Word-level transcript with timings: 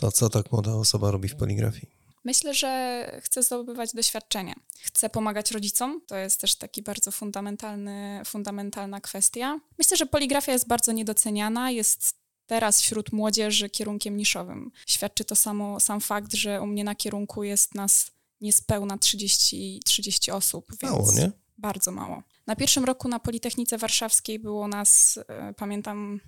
To 0.00 0.12
co 0.12 0.28
tak 0.28 0.52
młoda 0.52 0.74
osoba 0.74 1.10
robi 1.10 1.28
w 1.28 1.36
poligrafii? 1.36 1.88
Myślę, 2.24 2.54
że 2.54 3.20
chcę 3.24 3.42
zdobywać 3.42 3.94
doświadczenie. 3.94 4.54
Chcę 4.82 5.10
pomagać 5.10 5.50
rodzicom. 5.50 6.00
To 6.06 6.16
jest 6.16 6.40
też 6.40 6.56
taki 6.56 6.82
bardzo 6.82 7.12
fundamentalny, 7.12 8.22
fundamentalna 8.26 9.00
kwestia. 9.00 9.60
Myślę, 9.78 9.96
że 9.96 10.06
poligrafia 10.06 10.52
jest 10.52 10.68
bardzo 10.68 10.92
niedoceniana. 10.92 11.70
Jest 11.70 12.14
teraz 12.46 12.80
wśród 12.80 13.12
młodzieży 13.12 13.70
kierunkiem 13.70 14.16
niszowym. 14.16 14.70
Świadczy 14.86 15.24
to 15.24 15.36
samo, 15.36 15.80
sam 15.80 16.00
fakt, 16.00 16.34
że 16.34 16.62
u 16.62 16.66
mnie 16.66 16.84
na 16.84 16.94
kierunku 16.94 17.44
jest 17.44 17.74
nas 17.74 18.10
niespełna 18.40 18.98
30, 18.98 19.80
30 19.84 20.30
osób. 20.30 20.66
Więc 20.82 20.92
Mało, 20.92 21.12
nie? 21.12 21.32
Bardzo 21.58 21.90
mało. 21.90 22.22
Na 22.46 22.56
pierwszym 22.56 22.84
roku 22.84 23.08
na 23.08 23.18
Politechnice 23.18 23.78
Warszawskiej 23.78 24.38
było 24.38 24.68
nas, 24.68 25.18
e, 25.28 25.54
pamiętam, 25.54 26.20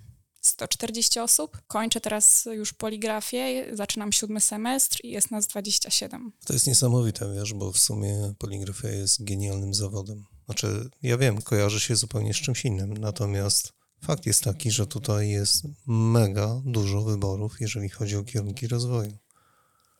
140 0.43 1.19
osób. 1.19 1.57
Kończę 1.67 2.01
teraz 2.01 2.47
już 2.51 2.73
poligrafię, 2.73 3.65
zaczynam 3.73 4.11
siódmy 4.11 4.41
semestr 4.41 4.97
i 5.03 5.09
jest 5.09 5.31
nas 5.31 5.47
27. 5.47 6.31
To 6.45 6.53
jest 6.53 6.67
niesamowite, 6.67 7.33
wiesz, 7.35 7.53
bo 7.53 7.71
w 7.71 7.77
sumie 7.77 8.33
poligrafia 8.37 8.89
jest 8.89 9.23
genialnym 9.23 9.73
zawodem. 9.73 10.25
Znaczy, 10.45 10.89
ja 11.03 11.17
wiem, 11.17 11.41
kojarzy 11.41 11.79
się 11.79 11.95
zupełnie 11.95 12.33
z 12.33 12.37
czymś 12.37 12.65
innym, 12.65 12.97
natomiast 12.97 13.73
fakt 14.01 14.25
jest 14.25 14.43
taki, 14.43 14.71
że 14.71 14.87
tutaj 14.87 15.29
jest 15.29 15.63
mega 15.87 16.61
dużo 16.65 17.01
wyborów, 17.01 17.61
jeżeli 17.61 17.89
chodzi 17.89 18.15
o 18.15 18.23
kierunki 18.23 18.67
rozwoju. 18.67 19.17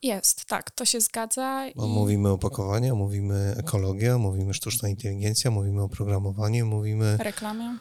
Jest, 0.01 0.45
tak, 0.45 0.71
to 0.71 0.85
się 0.85 1.01
zgadza. 1.01 1.65
Bo 1.75 1.85
i... 1.85 1.89
mówimy 1.89 2.29
opakowania, 2.29 2.95
mówimy 2.95 3.55
ekologia, 3.57 4.17
mówimy 4.17 4.53
sztuczna 4.53 4.89
inteligencja, 4.89 5.51
mówimy 5.51 5.81
oprogramowanie, 5.81 6.65
mówimy... 6.65 7.17
Reklamie. 7.17 7.77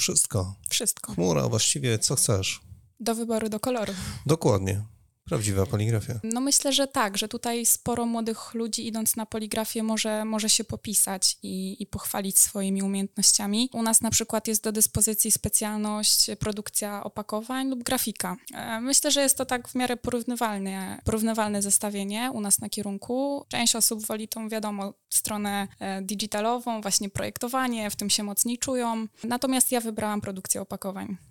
Wszystko. 0.00 0.54
Wszystko. 0.68 1.12
Chmura, 1.14 1.48
właściwie 1.48 1.98
co 1.98 2.16
chcesz. 2.16 2.60
Do 3.00 3.14
wyboru, 3.14 3.48
do 3.48 3.60
koloru. 3.60 3.92
Dokładnie. 4.26 4.82
Prawdziwa 5.30 5.66
poligrafia. 5.66 6.20
No 6.22 6.40
myślę, 6.40 6.72
że 6.72 6.86
tak, 6.86 7.18
że 7.18 7.28
tutaj 7.28 7.66
sporo 7.66 8.06
młodych 8.06 8.54
ludzi 8.54 8.86
idąc 8.86 9.16
na 9.16 9.26
poligrafię 9.26 9.82
może, 9.82 10.24
może 10.24 10.48
się 10.48 10.64
popisać 10.64 11.38
i, 11.42 11.76
i 11.82 11.86
pochwalić 11.86 12.38
swoimi 12.38 12.82
umiejętnościami. 12.82 13.70
U 13.72 13.82
nas 13.82 14.00
na 14.00 14.10
przykład 14.10 14.48
jest 14.48 14.64
do 14.64 14.72
dyspozycji 14.72 15.30
specjalność 15.30 16.30
produkcja 16.38 17.04
opakowań 17.04 17.68
lub 17.68 17.82
grafika. 17.82 18.36
E, 18.54 18.80
myślę, 18.80 19.10
że 19.10 19.20
jest 19.20 19.36
to 19.36 19.46
tak 19.46 19.68
w 19.68 19.74
miarę 19.74 19.96
porównywalne, 19.96 21.00
porównywalne 21.04 21.62
zestawienie 21.62 22.30
u 22.34 22.40
nas 22.40 22.60
na 22.60 22.68
kierunku. 22.68 23.46
Część 23.48 23.76
osób 23.76 24.06
woli 24.06 24.28
tą, 24.28 24.48
wiadomo, 24.48 24.94
stronę 25.10 25.68
e, 25.80 26.02
digitalową, 26.02 26.80
właśnie 26.80 27.10
projektowanie, 27.10 27.90
w 27.90 27.96
tym 27.96 28.10
się 28.10 28.22
mocniej 28.22 28.58
czują. 28.58 29.06
Natomiast 29.24 29.72
ja 29.72 29.80
wybrałam 29.80 30.20
produkcję 30.20 30.60
opakowań. 30.60 31.29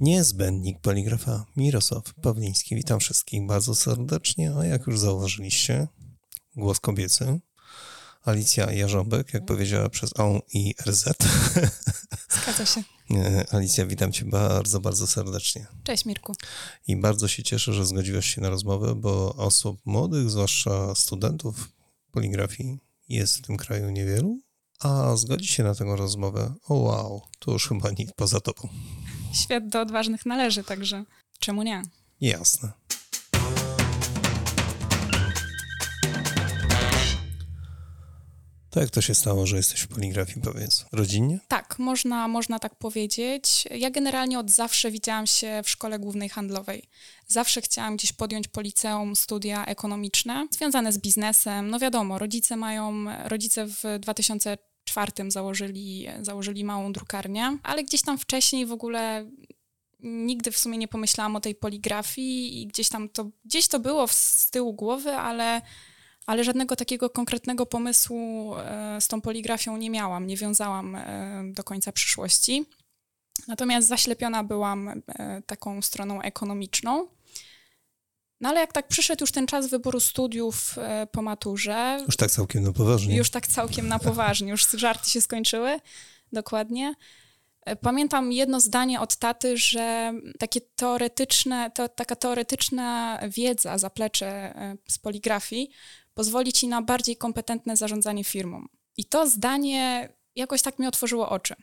Niezbędnik 0.00 0.80
poligrafa 0.80 1.44
Mirosław 1.56 2.14
Pawliński. 2.22 2.74
Witam 2.74 3.00
wszystkich 3.00 3.46
bardzo 3.46 3.74
serdecznie, 3.74 4.52
a 4.60 4.64
jak 4.64 4.86
już 4.86 4.98
zauważyliście, 4.98 5.88
głos 6.56 6.80
kobiecy. 6.80 7.40
Alicja 8.24 8.72
Jarząbek, 8.72 9.34
jak 9.34 9.44
powiedziała 9.44 9.88
przez 9.88 10.10
O 10.18 10.42
i 10.52 10.74
RZ. 10.86 11.04
Zgadza 12.42 12.66
się. 12.66 12.82
Alicja, 13.50 13.86
witam 13.86 14.12
cię 14.12 14.24
bardzo, 14.24 14.80
bardzo 14.80 15.06
serdecznie. 15.06 15.66
Cześć 15.84 16.04
Mirku. 16.04 16.34
I 16.86 16.96
bardzo 16.96 17.28
się 17.28 17.42
cieszę, 17.42 17.72
że 17.72 17.86
zgodziłaś 17.86 18.34
się 18.34 18.40
na 18.40 18.50
rozmowę, 18.50 18.94
bo 18.94 19.34
osób 19.34 19.80
młodych, 19.84 20.30
zwłaszcza 20.30 20.94
studentów 20.94 21.68
poligrafii, 22.10 22.78
jest 23.08 23.38
w 23.38 23.42
tym 23.42 23.56
kraju 23.56 23.90
niewielu, 23.90 24.40
a 24.78 25.16
zgodzi 25.16 25.48
się 25.48 25.62
na 25.62 25.74
tę 25.74 25.84
rozmowę, 25.84 26.54
o 26.68 26.74
wow, 26.74 27.22
to 27.38 27.52
już 27.52 27.68
chyba 27.68 27.90
nikt 27.90 28.14
poza 28.14 28.40
tobą 28.40 28.68
świat 29.32 29.68
do 29.68 29.80
odważnych 29.80 30.26
należy, 30.26 30.64
także 30.64 31.04
czemu 31.38 31.62
nie? 31.62 31.82
Jasne. 32.20 32.72
To 38.70 38.80
jak 38.80 38.90
to 38.90 39.00
się 39.00 39.14
stało, 39.14 39.46
że 39.46 39.56
jesteś 39.56 39.80
w 39.80 39.88
poligrafii, 39.88 40.40
powiedz? 40.42 40.84
Rodzinnie? 40.92 41.40
Tak, 41.48 41.78
można, 41.78 42.28
można 42.28 42.58
tak 42.58 42.74
powiedzieć. 42.74 43.64
Ja 43.70 43.90
generalnie 43.90 44.38
od 44.38 44.50
zawsze 44.50 44.90
widziałam 44.90 45.26
się 45.26 45.60
w 45.64 45.70
szkole 45.70 45.98
głównej 45.98 46.28
handlowej. 46.28 46.88
Zawsze 47.26 47.60
chciałam 47.60 47.96
gdzieś 47.96 48.12
podjąć 48.12 48.48
po 48.48 48.60
liceum 48.60 49.16
studia 49.16 49.66
ekonomiczne, 49.66 50.48
związane 50.50 50.92
z 50.92 50.98
biznesem. 50.98 51.70
No 51.70 51.78
wiadomo, 51.78 52.18
rodzice 52.18 52.56
mają, 52.56 53.04
rodzice 53.28 53.66
w 53.66 53.82
2000 54.00 54.58
czwartym 54.88 55.30
założyli, 55.30 56.06
założyli 56.20 56.64
małą 56.64 56.92
drukarnię, 56.92 57.58
ale 57.62 57.84
gdzieś 57.84 58.02
tam 58.02 58.18
wcześniej 58.18 58.66
w 58.66 58.72
ogóle 58.72 59.30
nigdy 60.00 60.50
w 60.50 60.58
sumie 60.58 60.78
nie 60.78 60.88
pomyślałam 60.88 61.36
o 61.36 61.40
tej 61.40 61.54
poligrafii 61.54 62.62
i 62.62 62.66
gdzieś 62.66 62.88
tam 62.88 63.08
to, 63.08 63.30
gdzieś 63.44 63.68
to 63.68 63.80
było 63.80 64.08
z 64.08 64.50
tyłu 64.50 64.74
głowy, 64.74 65.10
ale, 65.10 65.62
ale 66.26 66.44
żadnego 66.44 66.76
takiego 66.76 67.10
konkretnego 67.10 67.66
pomysłu 67.66 68.54
e, 68.56 69.00
z 69.00 69.08
tą 69.08 69.20
poligrafią 69.20 69.76
nie 69.76 69.90
miałam, 69.90 70.26
nie 70.26 70.36
wiązałam 70.36 70.94
e, 70.94 71.42
do 71.54 71.64
końca 71.64 71.92
przyszłości. 71.92 72.64
Natomiast 73.48 73.88
zaślepiona 73.88 74.44
byłam 74.44 74.88
e, 74.88 75.42
taką 75.46 75.82
stroną 75.82 76.22
ekonomiczną. 76.22 77.08
No 78.40 78.48
ale 78.48 78.60
jak 78.60 78.72
tak 78.72 78.88
przyszedł 78.88 79.22
już 79.22 79.32
ten 79.32 79.46
czas 79.46 79.70
wyboru 79.70 80.00
studiów 80.00 80.78
e, 80.78 81.06
po 81.06 81.22
maturze. 81.22 82.00
Już 82.06 82.16
tak 82.16 82.30
całkiem 82.30 82.62
na 82.62 82.72
poważnie. 82.72 83.16
Już 83.16 83.30
tak 83.30 83.46
całkiem 83.46 83.88
na 83.88 83.98
poważnie, 83.98 84.50
już 84.50 84.70
żarty 84.70 85.10
się 85.10 85.20
skończyły. 85.20 85.80
Dokładnie. 86.32 86.94
E, 87.64 87.76
pamiętam 87.76 88.32
jedno 88.32 88.60
zdanie 88.60 89.00
od 89.00 89.16
taty, 89.16 89.56
że 89.56 90.12
takie 90.38 90.60
teoretyczne, 90.60 91.70
to, 91.74 91.88
taka 91.88 92.16
teoretyczna 92.16 93.18
wiedza, 93.28 93.78
zaplecze 93.78 94.26
e, 94.26 94.76
z 94.88 94.98
poligrafii 94.98 95.70
pozwoli 96.14 96.52
ci 96.52 96.68
na 96.68 96.82
bardziej 96.82 97.16
kompetentne 97.16 97.76
zarządzanie 97.76 98.24
firmą. 98.24 98.64
I 98.96 99.04
to 99.04 99.28
zdanie 99.28 100.08
jakoś 100.34 100.62
tak 100.62 100.78
mi 100.78 100.86
otworzyło 100.86 101.28
oczy. 101.28 101.54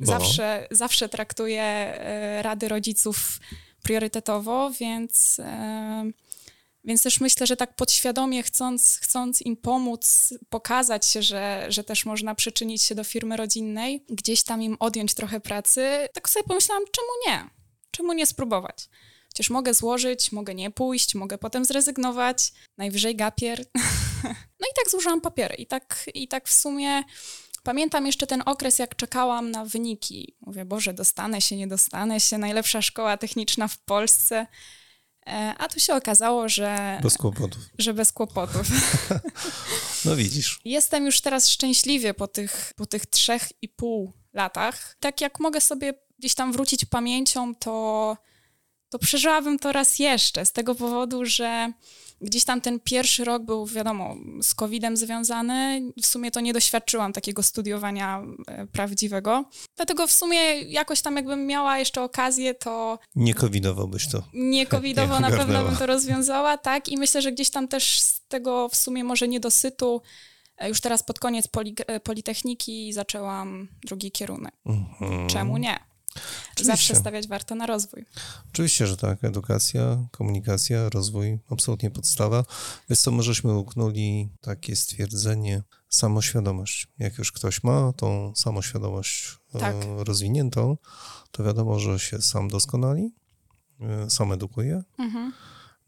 Zawsze, 0.00 0.68
zawsze 0.70 1.08
traktuję 1.08 1.94
rady 2.42 2.68
rodziców 2.68 3.38
priorytetowo, 3.82 4.70
więc, 4.80 5.36
e, 5.38 6.10
więc 6.84 7.02
też 7.02 7.20
myślę, 7.20 7.46
że 7.46 7.56
tak 7.56 7.76
podświadomie 7.76 8.42
chcąc, 8.42 8.98
chcąc 9.02 9.42
im 9.42 9.56
pomóc, 9.56 10.34
pokazać 10.48 11.06
się, 11.06 11.22
że, 11.22 11.66
że 11.68 11.84
też 11.84 12.06
można 12.06 12.34
przyczynić 12.34 12.82
się 12.82 12.94
do 12.94 13.04
firmy 13.04 13.36
rodzinnej, 13.36 14.04
gdzieś 14.08 14.42
tam 14.42 14.62
im 14.62 14.76
odjąć 14.80 15.14
trochę 15.14 15.40
pracy, 15.40 16.08
tak 16.14 16.28
sobie 16.28 16.44
pomyślałam, 16.44 16.84
czemu 16.92 17.08
nie? 17.26 17.50
Czemu 17.90 18.12
nie 18.12 18.26
spróbować? 18.26 18.88
Przecież 19.34 19.50
mogę 19.50 19.74
złożyć, 19.74 20.32
mogę 20.32 20.54
nie 20.54 20.70
pójść, 20.70 21.14
mogę 21.14 21.38
potem 21.38 21.64
zrezygnować, 21.64 22.52
najwyżej 22.78 23.16
gapier. 23.16 23.64
no 24.60 24.66
i 24.70 24.74
tak 24.76 24.90
złożyłam 24.90 25.20
papiery. 25.20 25.54
I 25.54 25.66
tak, 25.66 26.10
I 26.14 26.28
tak 26.28 26.48
w 26.48 26.52
sumie 26.52 27.02
Pamiętam 27.62 28.06
jeszcze 28.06 28.26
ten 28.26 28.42
okres, 28.46 28.78
jak 28.78 28.96
czekałam 28.96 29.50
na 29.50 29.64
wyniki. 29.64 30.36
Mówię, 30.40 30.64
Boże, 30.64 30.94
dostanę 30.94 31.40
się, 31.40 31.56
nie 31.56 31.66
dostanę 31.66 32.20
się, 32.20 32.38
najlepsza 32.38 32.82
szkoła 32.82 33.16
techniczna 33.16 33.68
w 33.68 33.78
Polsce. 33.78 34.46
E, 35.26 35.54
a 35.58 35.68
tu 35.68 35.80
się 35.80 35.94
okazało, 35.94 36.48
że. 36.48 36.98
Bez 37.02 37.18
kłopotów. 37.18 37.62
Że 37.78 37.94
bez 37.94 38.12
kłopotów. 38.12 38.66
No 40.04 40.16
widzisz. 40.16 40.60
Jestem 40.64 41.06
już 41.06 41.20
teraz 41.20 41.48
szczęśliwie 41.48 42.14
po 42.14 42.28
tych, 42.28 42.72
po 42.76 42.86
tych 42.86 43.06
trzech 43.06 43.48
i 43.62 43.68
pół 43.68 44.12
latach. 44.32 44.96
Tak 45.00 45.20
jak 45.20 45.40
mogę 45.40 45.60
sobie 45.60 45.94
gdzieś 46.18 46.34
tam 46.34 46.52
wrócić 46.52 46.84
pamięcią, 46.84 47.54
to, 47.54 48.16
to 48.92 48.98
przeżyłabym 48.98 49.58
to 49.58 49.72
raz 49.72 49.98
jeszcze, 49.98 50.46
z 50.46 50.52
tego 50.52 50.74
powodu, 50.74 51.24
że 51.24 51.72
Gdzieś 52.22 52.44
tam 52.44 52.60
ten 52.60 52.80
pierwszy 52.80 53.24
rok 53.24 53.42
był, 53.42 53.66
wiadomo, 53.66 54.16
z 54.42 54.54
COVID-em 54.54 54.96
związany. 54.96 55.82
W 56.02 56.06
sumie 56.06 56.30
to 56.30 56.40
nie 56.40 56.52
doświadczyłam 56.52 57.12
takiego 57.12 57.42
studiowania 57.42 58.22
e, 58.46 58.66
prawdziwego. 58.66 59.44
Dlatego 59.76 60.06
w 60.06 60.12
sumie 60.12 60.38
jakoś 60.60 61.02
tam 61.02 61.16
jakbym 61.16 61.46
miała 61.46 61.78
jeszcze 61.78 62.02
okazję, 62.02 62.54
to... 62.54 62.98
Nie 63.14 63.34
covidowo 63.34 63.90
to. 64.12 64.22
Nie 64.34 64.66
covidowo 64.66 65.20
na 65.20 65.30
pewno 65.30 65.64
bym 65.64 65.76
to 65.76 65.86
rozwiązała, 65.86 66.58
tak. 66.58 66.88
I 66.88 66.96
myślę, 66.96 67.22
że 67.22 67.32
gdzieś 67.32 67.50
tam 67.50 67.68
też 67.68 68.00
z 68.00 68.20
tego 68.28 68.68
w 68.68 68.76
sumie 68.76 69.04
może 69.04 69.28
niedosytu 69.28 70.02
e, 70.58 70.68
już 70.68 70.80
teraz 70.80 71.02
pod 71.02 71.18
koniec 71.18 71.48
poli, 71.48 71.74
e, 71.86 72.00
Politechniki 72.00 72.92
zaczęłam 72.92 73.68
drugi 73.84 74.12
kierunek. 74.12 74.54
Mhm. 74.66 75.28
Czemu 75.28 75.56
nie? 75.58 75.91
Oczywiście. 76.14 76.64
Zawsze 76.64 76.96
stawiać 76.96 77.28
warto 77.28 77.54
na 77.54 77.66
rozwój. 77.66 78.04
Oczywiście, 78.52 78.86
że 78.86 78.96
tak. 78.96 79.24
Edukacja, 79.24 80.08
komunikacja, 80.10 80.88
rozwój, 80.88 81.38
absolutnie 81.50 81.90
podstawa. 81.90 82.44
Wiesz 82.90 82.98
co, 82.98 83.10
my 83.10 83.22
żeśmy 83.22 83.58
uknuli 83.58 84.28
takie 84.40 84.76
stwierdzenie 84.76 85.62
samoświadomość. 85.88 86.88
Jak 86.98 87.18
już 87.18 87.32
ktoś 87.32 87.62
ma 87.62 87.92
tą 87.92 88.32
samoświadomość 88.36 89.38
e, 89.54 89.58
tak. 89.58 89.76
rozwiniętą, 89.96 90.76
to 91.30 91.44
wiadomo, 91.44 91.78
że 91.78 91.98
się 91.98 92.22
sam 92.22 92.48
doskonali, 92.48 93.14
e, 93.80 94.10
sam 94.10 94.32
edukuje, 94.32 94.82
mhm. 94.98 95.32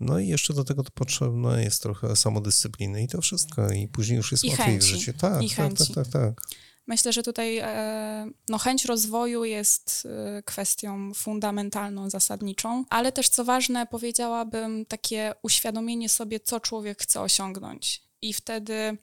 No 0.00 0.18
i 0.18 0.28
jeszcze 0.28 0.54
do 0.54 0.64
tego 0.64 0.82
to 0.82 0.90
potrzebna 0.90 1.60
jest 1.60 1.82
trochę 1.82 2.16
samodyscypliny 2.16 3.02
i 3.02 3.08
to 3.08 3.20
wszystko. 3.20 3.70
I 3.70 3.88
później 3.88 4.16
już 4.16 4.32
jest 4.32 4.44
I 4.44 4.48
łatwiej 4.48 4.66
chęci. 4.66 4.86
w 4.86 4.88
życiu. 4.88 5.12
Tak, 5.12 5.42
tak, 5.56 5.72
tak, 5.74 5.88
tak, 5.94 6.08
tak. 6.08 6.40
Myślę, 6.86 7.12
że 7.12 7.22
tutaj 7.22 7.58
e, 7.58 8.30
no, 8.48 8.58
chęć 8.58 8.84
rozwoju 8.84 9.44
jest 9.44 10.08
e, 10.36 10.42
kwestią 10.42 11.14
fundamentalną, 11.14 12.10
zasadniczą, 12.10 12.84
ale 12.90 13.12
też 13.12 13.28
co 13.28 13.44
ważne, 13.44 13.86
powiedziałabym 13.86 14.86
takie 14.86 15.34
uświadomienie 15.42 16.08
sobie, 16.08 16.40
co 16.40 16.60
człowiek 16.60 17.02
chce 17.02 17.20
osiągnąć. 17.20 18.02
I 18.22 18.32
wtedy 18.32 18.98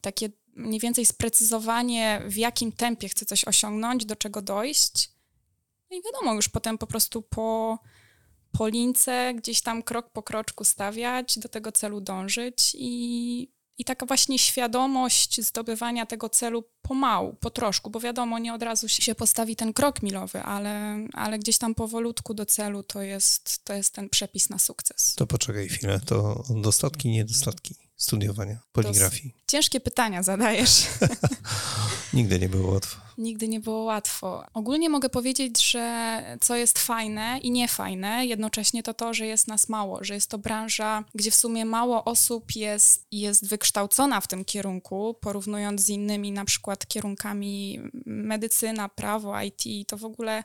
takie 0.00 0.28
mniej 0.56 0.80
więcej 0.80 1.06
sprecyzowanie, 1.06 2.22
w 2.26 2.36
jakim 2.36 2.72
tempie 2.72 3.08
chce 3.08 3.26
coś 3.26 3.44
osiągnąć, 3.44 4.04
do 4.04 4.16
czego 4.16 4.42
dojść. 4.42 5.10
I 5.90 6.02
wiadomo, 6.02 6.34
już 6.34 6.48
potem 6.48 6.78
po 6.78 6.86
prostu 6.86 7.22
po, 7.22 7.78
po 8.52 8.68
lince 8.68 9.34
gdzieś 9.34 9.60
tam 9.60 9.82
krok 9.82 10.10
po 10.10 10.22
kroczku 10.22 10.64
stawiać, 10.64 11.38
do 11.38 11.48
tego 11.48 11.72
celu 11.72 12.00
dążyć 12.00 12.76
i, 12.78 13.48
i 13.78 13.84
taka 13.84 14.06
właśnie 14.06 14.38
świadomość 14.38 15.40
zdobywania 15.40 16.06
tego 16.06 16.28
celu 16.28 16.64
pomału, 16.82 17.34
po 17.40 17.50
troszku, 17.50 17.90
bo 17.90 18.00
wiadomo, 18.00 18.38
nie 18.38 18.54
od 18.54 18.62
razu 18.62 18.88
się 18.88 19.14
postawi 19.14 19.56
ten 19.56 19.72
krok 19.72 20.02
milowy, 20.02 20.42
ale, 20.42 20.98
ale 21.12 21.38
gdzieś 21.38 21.58
tam 21.58 21.74
powolutku 21.74 22.34
do 22.34 22.46
celu 22.46 22.82
to 22.82 23.02
jest, 23.02 23.64
to 23.64 23.74
jest 23.74 23.94
ten 23.94 24.08
przepis 24.08 24.50
na 24.50 24.58
sukces. 24.58 25.14
To 25.14 25.26
poczekaj 25.26 25.68
chwilę. 25.68 26.00
To 26.06 26.44
dostatki, 26.50 27.08
niedostatki 27.08 27.74
studiowania 27.96 28.58
poligrafii. 28.72 29.34
Ciężkie 29.50 29.80
pytania 29.80 30.22
zadajesz. 30.22 30.86
Nigdy 32.14 32.38
nie 32.38 32.48
było 32.48 32.72
łatwo. 32.72 33.03
Nigdy 33.18 33.48
nie 33.48 33.60
było 33.60 33.82
łatwo. 33.84 34.44
Ogólnie 34.54 34.88
mogę 34.88 35.08
powiedzieć, 35.08 35.70
że 35.70 36.36
co 36.40 36.56
jest 36.56 36.78
fajne 36.78 37.38
i 37.42 37.50
niefajne, 37.50 38.26
jednocześnie 38.26 38.82
to 38.82 38.94
to, 38.94 39.14
że 39.14 39.26
jest 39.26 39.48
nas 39.48 39.68
mało, 39.68 40.04
że 40.04 40.14
jest 40.14 40.30
to 40.30 40.38
branża, 40.38 41.04
gdzie 41.14 41.30
w 41.30 41.34
sumie 41.34 41.64
mało 41.64 42.04
osób 42.04 42.56
jest, 42.56 43.06
jest 43.12 43.48
wykształcona 43.48 44.20
w 44.20 44.28
tym 44.28 44.44
kierunku, 44.44 45.14
porównując 45.20 45.80
z 45.80 45.88
innymi 45.88 46.32
na 46.32 46.44
przykład 46.44 46.86
kierunkami 46.86 47.80
medycyna, 48.06 48.88
prawo, 48.88 49.40
IT, 49.40 49.88
to 49.88 49.96
w 49.96 50.04
ogóle 50.04 50.44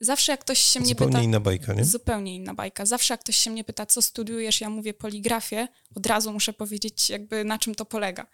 zawsze 0.00 0.32
jak 0.32 0.40
ktoś 0.40 0.58
się 0.58 0.80
mnie 0.80 0.88
Zupełnie 0.88 1.12
pyta... 1.12 1.24
inna 1.24 1.40
bajka, 1.40 1.74
nie? 1.74 1.84
Zupełnie 1.84 2.34
inna 2.34 2.54
bajka. 2.54 2.86
Zawsze 2.86 3.14
jak 3.14 3.20
ktoś 3.20 3.36
się 3.36 3.50
mnie 3.50 3.64
pyta, 3.64 3.86
co 3.86 4.02
studiujesz, 4.02 4.60
ja 4.60 4.70
mówię 4.70 4.94
poligrafię, 4.94 5.68
od 5.94 6.06
razu 6.06 6.32
muszę 6.32 6.52
powiedzieć 6.52 7.10
jakby 7.10 7.44
na 7.44 7.58
czym 7.58 7.74
to 7.74 7.84
polega. 7.84 8.26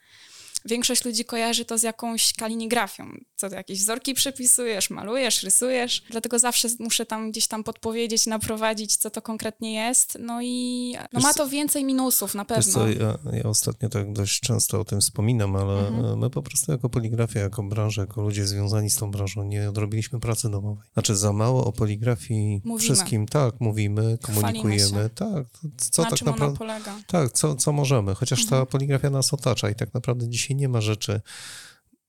Większość 0.67 1.05
ludzi 1.05 1.25
kojarzy 1.25 1.65
to 1.65 1.79
z 1.79 1.83
jakąś 1.83 2.33
kalinigrafią. 2.35 3.05
Co 3.37 3.49
to, 3.51 3.55
jakieś 3.57 3.79
wzorki 3.81 4.15
przepisujesz, 4.15 4.91
malujesz, 4.91 5.43
rysujesz. 5.43 6.03
Dlatego 6.11 6.39
zawsze 6.39 6.69
muszę 6.79 7.07
tam 7.07 7.31
gdzieś 7.31 7.47
tam 7.47 7.65
podpowiedzieć, 7.65 8.27
naprowadzić, 8.27 8.97
co 8.97 9.11
to 9.11 9.23
konkretnie 9.23 9.75
jest. 9.75 10.19
No 10.21 10.43
i 10.43 10.95
no 11.13 11.21
ma 11.21 11.35
to 11.35 11.49
więcej 11.49 11.85
minusów 11.85 12.35
na 12.35 12.45
pewno. 12.45 12.73
co, 12.73 12.89
ja, 12.89 13.19
ja 13.33 13.43
ostatnio 13.45 13.89
tak 13.89 14.13
dość 14.13 14.41
często 14.41 14.81
o 14.81 14.85
tym 14.85 15.01
wspominam, 15.01 15.57
ale 15.57 15.89
Mhm. 15.89 16.05
e, 16.05 16.17
my 16.17 16.31
po 16.31 16.43
prostu 16.43 16.73
jako 16.73 16.89
poligrafia, 16.89 17.41
jako 17.41 17.63
branża, 17.63 18.01
jako 18.03 18.23
ludzie 18.23 18.47
związani 18.47 18.91
z 18.91 18.97
tą 18.97 19.11
branżą 19.11 19.43
nie 19.45 19.69
odrobiliśmy 19.69 20.21
pracy 20.21 20.51
domowej. 20.51 20.85
Znaczy 20.93 21.17
za 21.17 21.33
mało 21.33 21.65
o 21.65 21.73
poligrafii 21.73 22.61
Mówimy. 22.65 22.81
wszystkim, 22.81 23.27
tak, 23.27 23.61
mówimy, 23.61 24.19
komunikujemy, 24.23 25.11
tak, 25.15 25.47
co 25.91 26.03
na 26.03 26.11
tak 26.11 26.23
naprawdę... 26.23 26.57
polega? 26.59 26.95
Tak, 27.07 27.33
co, 27.33 27.55
co 27.55 27.73
możemy, 27.73 28.15
chociaż 28.15 28.43
Mhm. 28.43 28.61
ta 28.61 28.67
poligrafia 28.71 29.11
nas 29.11 29.35
otacza 29.35 29.71
i 29.71 29.75
tak 29.75 29.95
naprawdę 29.95 30.29
dzisiaj 30.29 30.56
nie 30.57 30.69
ma 30.69 30.81
rzeczy 30.81 31.21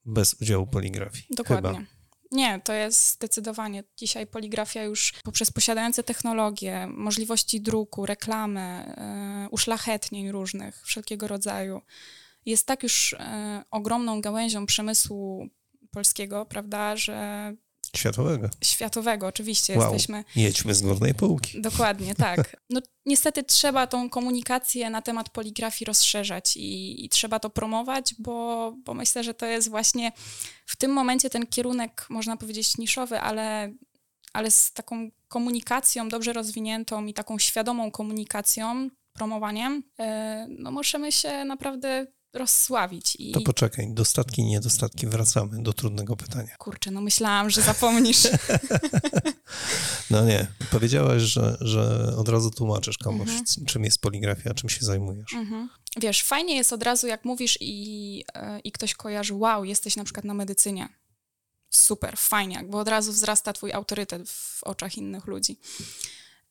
bez 0.05 0.33
udziału 0.41 0.67
poligrafii. 0.67 1.25
Dokładnie. 1.29 1.73
Chyba. 1.73 1.85
Nie, 2.31 2.61
to 2.63 2.73
jest 2.73 3.11
zdecydowanie. 3.13 3.83
Dzisiaj 3.97 4.27
poligrafia 4.27 4.83
już 4.83 5.13
poprzez 5.23 5.51
posiadające 5.51 6.03
technologie, 6.03 6.87
możliwości 6.87 7.61
druku, 7.61 8.05
reklamy, 8.05 8.95
yy, 9.41 9.49
uszlachetnień 9.49 10.31
różnych, 10.31 10.85
wszelkiego 10.85 11.27
rodzaju, 11.27 11.81
jest 12.47 12.67
tak 12.67 12.83
już 12.83 13.13
e, 13.13 13.63
ogromną 13.71 14.21
gałęzią 14.21 14.65
przemysłu 14.65 15.49
polskiego, 15.91 16.45
prawda, 16.45 16.95
że 16.95 17.53
Światowego. 17.95 18.49
światowego 18.63 19.27
oczywiście 19.27 19.77
Wow. 19.77 19.93
jesteśmy. 19.93 20.23
Jedźmy 20.35 20.75
z 20.75 20.81
górnej 20.81 21.13
półki. 21.13 21.61
Dokładnie, 21.61 22.15
tak. 22.25 22.57
No, 22.69 22.81
niestety 23.05 23.43
trzeba 23.43 23.87
tą 23.87 24.09
komunikację 24.09 24.89
na 24.89 25.01
temat 25.01 25.29
poligrafii 25.29 25.85
rozszerzać 25.85 26.57
i, 26.57 27.05
i 27.05 27.09
trzeba 27.09 27.39
to 27.39 27.49
promować, 27.49 28.15
bo, 28.19 28.73
bo 28.85 28.93
myślę, 28.93 29.23
że 29.23 29.33
to 29.33 29.45
jest 29.45 29.69
właśnie 29.69 30.11
w 30.65 30.75
tym 30.75 30.91
momencie 30.91 31.29
ten 31.29 31.47
kierunek, 31.47 32.05
można 32.09 32.37
powiedzieć, 32.37 32.77
niszowy, 32.77 33.19
ale, 33.19 33.73
ale 34.33 34.51
z 34.51 34.73
taką 34.73 35.09
komunikacją 35.27 36.09
dobrze 36.09 36.33
rozwiniętą 36.33 37.05
i 37.05 37.13
taką 37.13 37.39
świadomą 37.39 37.91
komunikacją, 37.91 38.89
promowaniem, 39.13 39.83
e, 39.99 40.47
no 40.49 40.71
możemy 40.71 41.11
się 41.11 41.45
naprawdę 41.45 42.07
rozsławić. 42.37 43.15
I 43.19 43.31
To 43.31 43.41
poczekaj, 43.41 43.87
dostatki 43.93 44.41
i 44.41 44.45
niedostatki, 44.45 45.07
wracamy 45.07 45.63
do 45.63 45.73
trudnego 45.73 46.15
pytania. 46.15 46.55
kurczę, 46.57 46.91
no 46.91 47.01
myślałam, 47.01 47.49
że 47.49 47.61
zapomnisz. 47.61 48.27
No 50.09 50.25
nie, 50.25 50.47
powiedziałaś, 50.71 51.21
że, 51.21 51.57
że 51.61 52.13
od 52.17 52.29
razu 52.29 52.51
tłumaczysz 52.51 52.97
komuś, 52.97 53.29
Mhm. 53.29 53.45
czym 53.65 53.83
jest 53.83 54.01
poligrafia, 54.01 54.53
czym 54.53 54.69
się 54.69 54.85
zajmujesz. 54.85 55.33
Mhm. 55.33 55.69
Wiesz, 56.01 56.23
fajnie 56.23 56.55
jest 56.55 56.73
od 56.73 56.83
razu, 56.83 57.07
jak 57.07 57.25
mówisz 57.25 57.57
i, 57.61 58.23
e, 58.33 58.59
i 58.59 58.71
ktoś 58.71 58.93
kojarzy, 58.93 59.33
wow, 59.33 59.63
jesteś 59.65 59.95
na 59.95 60.03
przykład 60.03 60.25
na 60.25 60.33
medycynie. 60.33 60.89
Super, 61.69 62.17
fajnie, 62.17 62.63
bo 62.69 62.79
od 62.79 62.87
razu 62.87 63.11
wzrasta 63.13 63.53
twój 63.53 63.73
autorytet 63.73 64.29
w 64.29 64.63
oczach 64.63 64.97
innych 64.97 65.27
ludzi. 65.27 65.57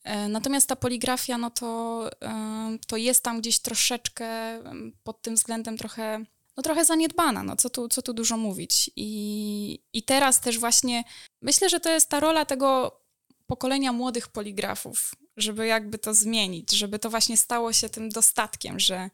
E, 0.06 0.28
Natomiast 0.28 0.68
ta 0.68 0.76
poligrafia, 0.76 1.38
no 1.38 1.50
to, 1.50 2.10
e, 2.22 2.78
to 2.86 2.96
jest 2.96 3.22
tam 3.22 3.40
gdzieś 3.40 3.58
troszeczkę 3.58 4.26
em, 4.26 4.92
pod 5.04 5.22
tym 5.22 5.34
względem 5.34 5.76
trochę, 5.76 6.24
no 6.56 6.62
trochę 6.62 6.84
zaniedbana, 6.84 7.42
no 7.42 7.56
co 7.56 7.70
tu, 7.70 7.88
co 7.88 8.02
tu 8.02 8.12
dużo 8.12 8.36
mówić. 8.36 8.90
I, 8.96 9.82
I 9.92 10.02
teraz 10.02 10.40
też 10.40 10.58
właśnie 10.58 11.04
myślę, 11.42 11.68
że 11.68 11.80
to 11.80 11.90
jest 11.90 12.08
ta 12.08 12.20
rola 12.20 12.44
tego 12.44 13.00
pokolenia 13.46 13.92
młodych 13.92 14.28
poligrafów, 14.28 15.14
żeby 15.36 15.66
jakby 15.66 15.98
to 15.98 16.14
zmienić, 16.14 16.70
żeby 16.70 16.98
to 16.98 17.10
właśnie 17.10 17.36
stało 17.36 17.72
się 17.72 17.88
tym 17.88 18.08
dostatkiem, 18.08 18.80
że, 18.80 19.10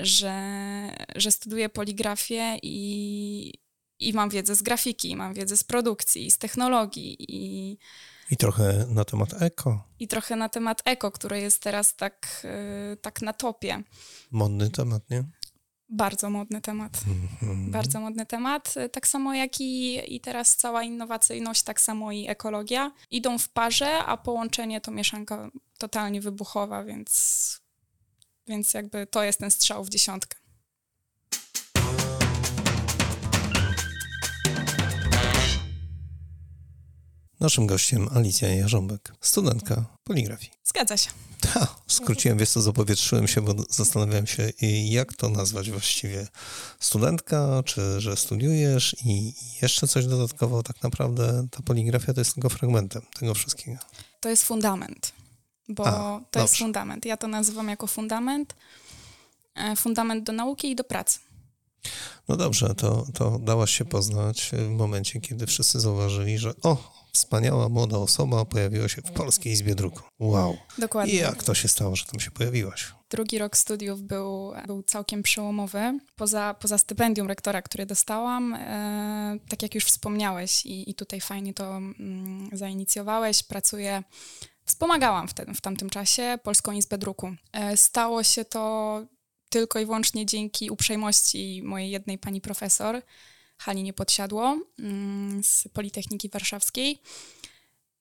że, 0.00 0.32
że 1.16 1.30
studiuję 1.30 1.68
poligrafię 1.68 2.58
i, 2.62 3.52
i 3.98 4.12
mam 4.12 4.30
wiedzę 4.30 4.54
z 4.54 4.62
grafiki, 4.62 5.16
mam 5.16 5.34
wiedzę 5.34 5.56
z 5.56 5.64
produkcji, 5.64 6.26
i 6.26 6.30
z 6.30 6.38
technologii 6.38 7.16
i, 7.18 7.78
I 8.30 8.36
trochę 8.36 8.86
na 8.88 9.04
temat 9.04 9.42
eko. 9.42 9.84
i 9.98 10.08
trochę 10.08 10.36
na 10.36 10.48
temat 10.48 10.82
eko, 10.84 11.10
które 11.10 11.40
jest 11.40 11.62
teraz 11.62 11.96
tak, 11.96 12.46
y, 12.92 12.96
tak 12.96 13.22
na 13.22 13.32
topie. 13.32 13.82
Modny 14.30 14.70
temat, 14.70 15.10
nie? 15.10 15.24
Bardzo 15.88 16.30
modny 16.30 16.60
temat. 16.60 17.00
Mhm. 17.06 17.70
Bardzo 17.70 18.00
modny 18.00 18.26
temat. 18.26 18.74
Tak 18.92 19.08
samo 19.08 19.34
jak 19.34 19.60
i, 19.60 20.00
i 20.16 20.20
teraz 20.20 20.56
cała 20.56 20.82
innowacyjność, 20.82 21.62
tak 21.62 21.80
samo 21.80 22.12
i 22.12 22.28
ekologia 22.28 22.92
idą 23.10 23.38
w 23.38 23.48
parze, 23.48 23.98
a 23.98 24.16
połączenie 24.16 24.80
to 24.80 24.90
mieszanka 24.90 25.50
totalnie 25.78 26.20
wybuchowa, 26.20 26.84
więc, 26.84 27.60
więc 28.46 28.74
jakby 28.74 29.06
to 29.06 29.22
jest 29.22 29.38
ten 29.38 29.50
strzał 29.50 29.84
w 29.84 29.88
dziesiątkę. 29.88 30.38
Naszym 37.46 37.66
gościem 37.66 38.08
Alicja 38.14 38.54
Jarząbek, 38.54 39.12
studentka 39.20 39.84
poligrafii. 40.04 40.50
Zgadza 40.64 40.96
się. 40.96 41.10
Ta, 41.40 41.76
skróciłem, 41.86 42.38
wiesz 42.38 42.50
co, 42.50 42.62
zapowietrzyłem 42.62 43.28
się, 43.28 43.40
bo 43.40 43.54
zastanawiałem 43.70 44.26
się, 44.26 44.50
i 44.60 44.90
jak 44.90 45.14
to 45.14 45.28
nazwać 45.28 45.70
właściwie. 45.70 46.26
Studentka, 46.80 47.62
czy 47.64 48.00
że 48.00 48.16
studiujesz 48.16 48.96
i 49.04 49.32
jeszcze 49.62 49.88
coś 49.88 50.06
dodatkowo, 50.06 50.62
tak 50.62 50.82
naprawdę 50.82 51.46
ta 51.50 51.62
poligrafia 51.62 52.14
to 52.14 52.20
jest 52.20 52.34
tylko 52.34 52.48
fragmentem 52.48 53.02
tego 53.20 53.34
wszystkiego. 53.34 53.78
To 54.20 54.28
jest 54.28 54.42
fundament, 54.44 55.12
bo 55.68 55.86
A, 55.86 55.92
to 56.30 56.40
jest 56.40 56.52
dobrze. 56.52 56.64
fundament. 56.64 57.04
Ja 57.06 57.16
to 57.16 57.28
nazywam 57.28 57.68
jako 57.68 57.86
fundament. 57.86 58.54
e, 59.54 59.76
Fundament 59.76 60.24
do 60.24 60.32
nauki 60.32 60.70
i 60.70 60.76
do 60.76 60.84
pracy. 60.84 61.18
No 62.28 62.36
dobrze, 62.36 62.74
to, 62.74 63.06
to 63.14 63.38
dałaś 63.38 63.70
się 63.70 63.84
poznać 63.84 64.50
w 64.52 64.70
momencie, 64.70 65.20
kiedy 65.20 65.46
wszyscy 65.46 65.80
zauważyli, 65.80 66.38
że 66.38 66.52
o, 66.62 66.96
wspaniała 67.12 67.68
młoda 67.68 67.98
osoba 67.98 68.44
pojawiła 68.44 68.88
się 68.88 69.02
w 69.02 69.10
Polskiej 69.12 69.52
Izbie 69.52 69.74
Druku. 69.74 70.02
Wow. 70.18 70.56
Dokładnie. 70.78 71.14
I 71.14 71.16
jak 71.16 71.42
to 71.42 71.54
się 71.54 71.68
stało, 71.68 71.96
że 71.96 72.04
tam 72.04 72.20
się 72.20 72.30
pojawiłaś? 72.30 72.92
Drugi 73.10 73.38
rok 73.38 73.56
studiów 73.56 74.02
był, 74.02 74.52
był 74.66 74.82
całkiem 74.82 75.22
przełomowy. 75.22 75.98
Poza, 76.16 76.54
poza 76.54 76.78
stypendium 76.78 77.28
rektora, 77.28 77.62
które 77.62 77.86
dostałam, 77.86 78.54
e, 78.54 79.38
tak 79.48 79.62
jak 79.62 79.74
już 79.74 79.84
wspomniałeś 79.84 80.66
i, 80.66 80.90
i 80.90 80.94
tutaj 80.94 81.20
fajnie 81.20 81.54
to 81.54 81.76
mm, 81.76 82.48
zainicjowałeś, 82.52 83.42
pracuję, 83.42 84.02
wspomagałam 84.64 85.28
w, 85.28 85.34
tym, 85.34 85.54
w 85.54 85.60
tamtym 85.60 85.90
czasie 85.90 86.38
Polską 86.42 86.72
Izbę 86.72 86.98
Druku. 86.98 87.34
E, 87.52 87.76
stało 87.76 88.22
się 88.22 88.44
to 88.44 89.02
tylko 89.56 89.78
i 89.78 89.84
wyłącznie 89.84 90.26
dzięki 90.26 90.70
uprzejmości 90.70 91.62
mojej 91.64 91.90
jednej 91.90 92.18
pani 92.18 92.40
profesor, 92.40 93.02
Halinie 93.58 93.92
Podsiadło 93.92 94.58
mm, 94.78 95.44
z 95.44 95.68
Politechniki 95.72 96.28
Warszawskiej. 96.28 97.00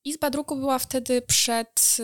Izba 0.06 0.30
Druku 0.30 0.56
była 0.56 0.80
wtedy 0.80 1.22
przed... 1.22 1.98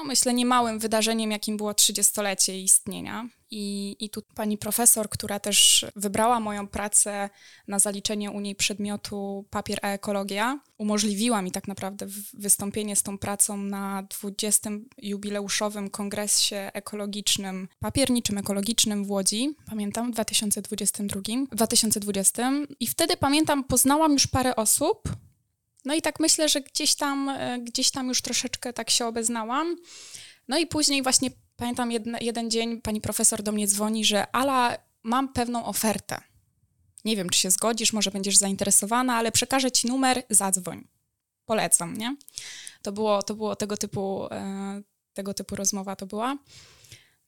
no 0.00 0.06
myślę, 0.06 0.34
niemałym 0.34 0.78
wydarzeniem, 0.78 1.30
jakim 1.30 1.56
było 1.56 1.72
30-lecie 1.72 2.60
istnienia. 2.60 3.28
I, 3.50 3.96
I 4.00 4.10
tu 4.10 4.22
pani 4.34 4.58
profesor, 4.58 5.08
która 5.08 5.40
też 5.40 5.86
wybrała 5.96 6.40
moją 6.40 6.68
pracę 6.68 7.30
na 7.68 7.78
zaliczenie 7.78 8.30
u 8.30 8.40
niej 8.40 8.54
przedmiotu 8.54 9.44
papier 9.50 9.78
ekologia, 9.82 10.60
umożliwiła 10.78 11.42
mi 11.42 11.50
tak 11.50 11.68
naprawdę 11.68 12.06
wystąpienie 12.34 12.96
z 12.96 13.02
tą 13.02 13.18
pracą 13.18 13.56
na 13.56 14.02
20. 14.02 14.70
jubileuszowym 14.98 15.90
kongresie 15.90 16.70
ekologicznym, 16.74 17.68
papierniczym 17.78 18.38
ekologicznym 18.38 19.04
w 19.04 19.10
Łodzi. 19.10 19.56
Pamiętam, 19.66 20.10
w 20.10 20.14
2022, 20.14 21.20
2020. 21.52 22.52
I 22.80 22.86
wtedy 22.86 23.16
pamiętam, 23.16 23.64
poznałam 23.64 24.12
już 24.12 24.26
parę 24.26 24.56
osób, 24.56 25.02
no 25.84 25.94
i 25.94 26.02
tak 26.02 26.20
myślę, 26.20 26.48
że 26.48 26.60
gdzieś 26.60 26.94
tam, 26.94 27.28
e, 27.28 27.58
gdzieś 27.58 27.90
tam 27.90 28.08
już 28.08 28.22
troszeczkę 28.22 28.72
tak 28.72 28.90
się 28.90 29.06
obeznałam. 29.06 29.76
No 30.48 30.58
i 30.58 30.66
później 30.66 31.02
właśnie 31.02 31.30
pamiętam 31.56 31.92
jeden, 31.92 32.16
jeden 32.20 32.50
dzień 32.50 32.80
pani 32.80 33.00
profesor 33.00 33.42
do 33.42 33.52
mnie 33.52 33.66
dzwoni, 33.66 34.04
że 34.04 34.34
Ala, 34.36 34.78
mam 35.02 35.32
pewną 35.32 35.64
ofertę. 35.64 36.20
Nie 37.04 37.16
wiem, 37.16 37.30
czy 37.30 37.40
się 37.40 37.50
zgodzisz, 37.50 37.92
może 37.92 38.10
będziesz 38.10 38.36
zainteresowana, 38.36 39.16
ale 39.16 39.32
przekażę 39.32 39.70
ci 39.70 39.86
numer, 39.86 40.22
zadzwoń. 40.30 40.88
Polecam, 41.44 41.96
nie? 41.96 42.16
To 42.82 42.92
było, 42.92 43.22
to 43.22 43.34
było 43.34 43.56
tego 43.56 43.76
typu, 43.76 44.26
e, 44.30 44.82
tego 45.12 45.34
typu 45.34 45.56
rozmowa 45.56 45.96
to 45.96 46.06
była. 46.06 46.36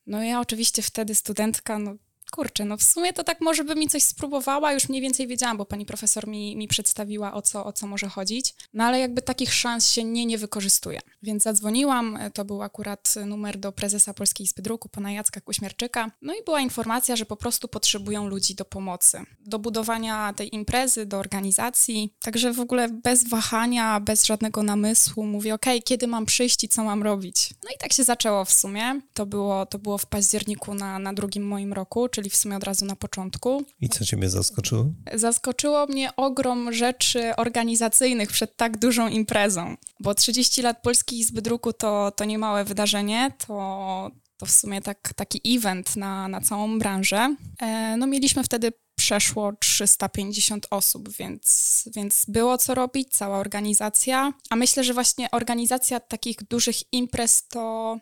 No 0.07 0.23
ja 0.23 0.41
oczywiście 0.41 0.83
wtedy 0.83 1.15
studentka, 1.15 1.79
no 1.79 1.95
kurczę, 2.33 2.65
no 2.65 2.77
w 2.77 2.83
sumie 2.83 3.13
to 3.13 3.25
tak 3.25 3.41
może 3.41 3.65
by 3.65 3.75
mi 3.75 3.89
coś 3.89 4.03
spróbowała, 4.03 4.73
już 4.73 4.89
mniej 4.89 5.03
więcej 5.03 5.27
wiedziałam, 5.27 5.57
bo 5.57 5.65
pani 5.65 5.87
profesor 5.87 6.29
mi, 6.29 6.57
mi 6.57 6.69
przedstawiła, 6.69 7.35
o 7.35 7.43
co, 7.43 7.65
o 7.65 7.73
co 7.73 7.87
może 7.87 8.09
chodzić, 8.09 8.55
no 8.75 8.85
ale 8.85 9.01
jakby 9.01 9.23
takich 9.23 9.55
szans 9.55 9.91
się 9.91 10.05
nie, 10.05 10.27
nie 10.27 10.39
wykorzystuje. 10.39 11.01
Więc 11.23 11.43
zadzwoniłam, 11.43 12.19
to 12.35 12.45
był 12.45 12.63
akurat 12.63 13.15
numer 13.27 13.59
do 13.59 13.73
prezesa 13.73 14.15
Polskiej 14.15 14.45
Izby 14.45 14.63
Druku, 14.63 14.89
pana 14.89 15.13
Jacka 15.13 15.41
Kuśmierczyka, 15.41 16.11
no 16.23 16.35
i 16.35 16.45
była 16.45 16.61
informacja, 16.61 17.17
że 17.17 17.27
po 17.27 17.37
prostu 17.37 17.69
potrzebują 17.69 18.29
ludzi 18.29 18.55
do 18.55 18.65
pomocy, 18.65 19.21
do 19.41 19.59
budowania 19.59 20.33
tej 20.33 20.55
imprezy, 20.55 21.07
do 21.07 21.19
organizacji, 21.19 22.15
także 22.23 22.53
w 22.53 22.61
ogóle 22.61 22.89
bez 22.89 23.29
wahania, 23.29 24.01
bez 24.01 24.25
żadnego 24.25 24.63
namysłu 24.63 25.27
mówię, 25.27 25.55
ok, 25.55 25.67
kiedy 25.85 26.07
mam 26.07 26.27
przyjść 26.27 26.65
i 26.65 26.69
co 26.69 26.85
mam 26.85 27.03
robić. 27.03 27.55
No 27.65 27.71
i 27.75 27.79
tak 27.79 27.93
się 27.93 28.05
zaczęło 28.05 28.45
w 28.45 28.53
sumie, 28.53 29.01
to 29.15 29.27
było, 29.27 29.67
to 29.67 29.79
było 29.79 29.99
w 29.99 30.07
październiku 30.07 30.75
na, 30.75 30.99
na 30.99 31.13
drugim 31.13 31.47
moim 31.47 31.73
roku, 31.73 32.09
czyli 32.09 32.22
czyli 32.23 32.31
w 32.31 32.37
sumie 32.37 32.57
od 32.57 32.65
razu 32.65 32.85
na 32.85 32.97
początku. 32.97 33.65
I 33.81 33.89
co 33.89 34.05
ciebie 34.05 34.31
zaskoczyło? 34.31 34.87
Zaskoczyło 35.15 35.87
mnie 35.87 36.17
ogrom 36.17 36.73
rzeczy 36.73 37.37
organizacyjnych 37.37 38.33
przed 38.33 38.57
tak 38.57 38.79
dużą 38.79 39.09
imprezą, 39.09 39.77
bo 40.01 40.15
30 40.15 40.63
lat 40.63 40.83
Polskiej 40.83 41.19
Izby 41.19 41.43
Druku 41.43 41.73
to, 41.73 42.13
to 42.17 42.25
niemałe 42.25 42.65
wydarzenie, 42.65 43.33
to, 43.47 44.11
to 44.37 44.47
w 44.47 44.51
sumie 44.51 44.83
tak, 44.83 45.13
taki 45.17 45.57
event 45.57 45.97
na, 45.97 46.29
na 46.29 46.41
całą 46.41 46.79
branżę. 46.79 47.37
E, 47.61 47.97
no 47.97 48.07
mieliśmy 48.07 48.45
wtedy 48.45 48.73
przeszło 48.97 49.53
350 49.53 50.67
osób, 50.71 51.09
więc, 51.13 51.85
więc 51.97 52.25
było 52.29 52.59
co 52.59 52.75
robić, 52.75 53.09
cała 53.11 53.39
organizacja. 53.39 54.33
A 54.51 54.57
myślę, 54.57 54.85
że 54.85 54.95
właśnie 54.95 55.31
organizacja 55.31 56.01
takich 56.01 56.37
dużych 56.51 56.93
imprez 56.93 57.49
to 57.49 57.99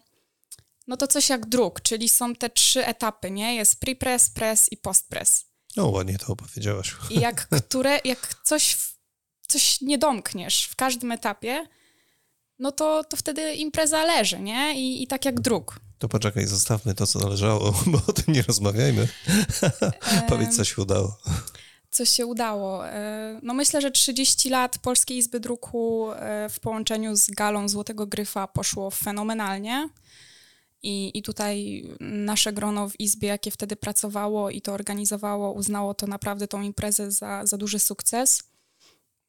no 0.86 0.96
to 0.96 1.06
coś 1.06 1.28
jak 1.28 1.46
druk, 1.46 1.80
czyli 1.80 2.08
są 2.08 2.34
te 2.34 2.50
trzy 2.50 2.86
etapy, 2.86 3.30
nie? 3.30 3.54
Jest 3.54 3.80
pre-press, 3.84 4.32
press 4.34 4.72
i 4.72 4.76
post-press. 4.76 5.44
No 5.76 5.88
ładnie 5.88 6.18
to 6.18 6.32
opowiedziałaś. 6.32 6.96
I 7.10 7.20
jak, 7.20 7.48
które, 7.66 8.00
jak 8.04 8.34
coś, 8.44 8.76
coś 9.48 9.80
nie 9.80 9.98
domkniesz 9.98 10.64
w 10.64 10.76
każdym 10.76 11.12
etapie, 11.12 11.66
no 12.58 12.72
to, 12.72 13.04
to 13.04 13.16
wtedy 13.16 13.54
impreza 13.54 14.04
leży, 14.04 14.40
nie? 14.40 14.74
I, 14.74 15.02
i 15.02 15.06
tak 15.06 15.24
jak 15.24 15.40
druk. 15.40 15.80
To 15.98 16.08
poczekaj, 16.08 16.46
zostawmy 16.46 16.94
to, 16.94 17.06
co 17.06 17.18
należało, 17.18 17.74
bo 17.86 18.02
o 18.06 18.12
tym 18.12 18.34
nie 18.34 18.42
rozmawiajmy. 18.42 19.08
Powiedz, 20.28 20.56
co 20.56 20.64
się 20.64 20.82
udało. 20.82 21.16
Co 21.90 22.04
się 22.04 22.26
udało? 22.26 22.88
E, 22.88 23.40
no 23.42 23.54
myślę, 23.54 23.80
że 23.80 23.90
30 23.90 24.50
lat 24.50 24.78
Polskiej 24.78 25.16
Izby 25.16 25.40
Druku 25.40 26.12
e, 26.12 26.48
w 26.48 26.60
połączeniu 26.60 27.16
z 27.16 27.30
galą 27.30 27.68
Złotego 27.68 28.06
Gryfa 28.06 28.46
poszło 28.46 28.90
fenomenalnie. 28.90 29.88
I, 30.82 31.18
I 31.18 31.22
tutaj 31.22 31.84
nasze 32.00 32.52
grono 32.52 32.88
w 32.88 33.00
Izbie, 33.00 33.28
jakie 33.28 33.50
wtedy 33.50 33.76
pracowało 33.76 34.50
i 34.50 34.60
to 34.60 34.72
organizowało, 34.72 35.52
uznało 35.52 35.94
to 35.94 36.06
naprawdę 36.06 36.48
tą 36.48 36.62
imprezę 36.62 37.10
za, 37.10 37.46
za 37.46 37.56
duży 37.56 37.78
sukces. 37.78 38.42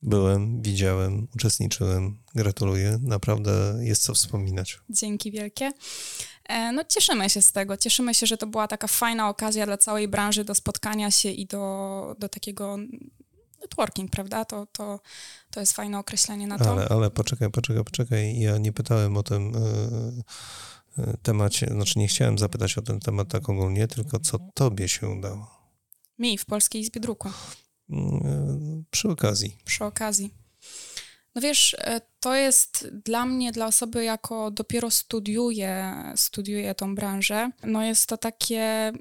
Byłem, 0.02 0.62
widziałem, 0.62 1.28
uczestniczyłem. 1.36 2.18
Gratuluję. 2.36 3.00
Naprawdę 3.02 3.52
jest 3.82 4.04
co 4.04 4.14
wspominać. 4.14 4.80
Dzięki 4.90 5.32
wielkie. 5.32 5.72
E, 6.46 6.72
no 6.72 6.84
cieszymy 6.84 7.30
się 7.30 7.42
z 7.42 7.52
tego. 7.52 7.78
Cieszymy 7.78 8.14
się, 8.14 8.28
że 8.28 8.38
to 8.38 8.48
była 8.48 8.68
taka 8.68 8.88
fajna 8.88 9.30
okazja 9.30 9.66
dla 9.66 9.78
całej 9.78 10.08
branży 10.08 10.44
do 10.44 10.56
spotkania 10.56 11.12
się 11.12 11.30
i 11.30 11.46
do, 11.46 12.16
do 12.20 12.30
takiego 12.30 12.78
networking, 13.62 14.12
prawda? 14.12 14.46
To, 14.46 14.68
to, 14.72 15.00
to 15.52 15.60
jest 15.60 15.74
fajne 15.74 16.00
określenie 16.00 16.48
na 16.48 16.58
to. 16.58 16.72
Ale, 16.72 16.88
ale 16.90 17.12
poczekaj, 17.12 17.52
poczekaj, 17.52 17.84
poczekaj. 17.84 18.40
Ja 18.40 18.58
nie 18.58 18.74
pytałem 18.74 19.18
o 19.18 19.24
tym... 19.24 19.52
Yy 19.52 20.24
temacie, 21.24 21.68
znaczy 21.68 22.00
nie 22.00 22.08
chciałem 22.08 22.38
zapytać 22.38 22.78
o 22.78 22.82
ten 22.82 23.00
temat 23.00 23.28
tak 23.28 23.50
ogólnie, 23.50 23.88
tylko 23.88 24.20
co 24.20 24.40
tobie 24.54 24.88
się 24.88 25.10
udało? 25.10 25.62
Mi 26.20 26.38
w 26.38 26.46
Polskiej 26.46 26.82
Izbie 26.82 27.02
Druku. 27.02 27.30
Mm, 27.90 28.86
przy 28.92 29.10
okazji. 29.10 29.58
Przy 29.66 29.86
okazji. 29.86 30.34
No 31.36 31.42
wiesz, 31.42 31.76
e, 31.80 32.02
to 32.20 32.36
jest 32.36 32.88
dla 33.06 33.26
mnie, 33.26 33.52
dla 33.52 33.66
osoby, 33.66 34.04
jako 34.04 34.52
dopiero 34.52 34.92
studiuję, 34.92 35.94
studiuję 36.16 36.76
tą 36.76 36.96
branżę, 36.96 37.52
no 37.64 37.84
jest 37.84 38.10
to 38.10 38.18
takie 38.18 38.92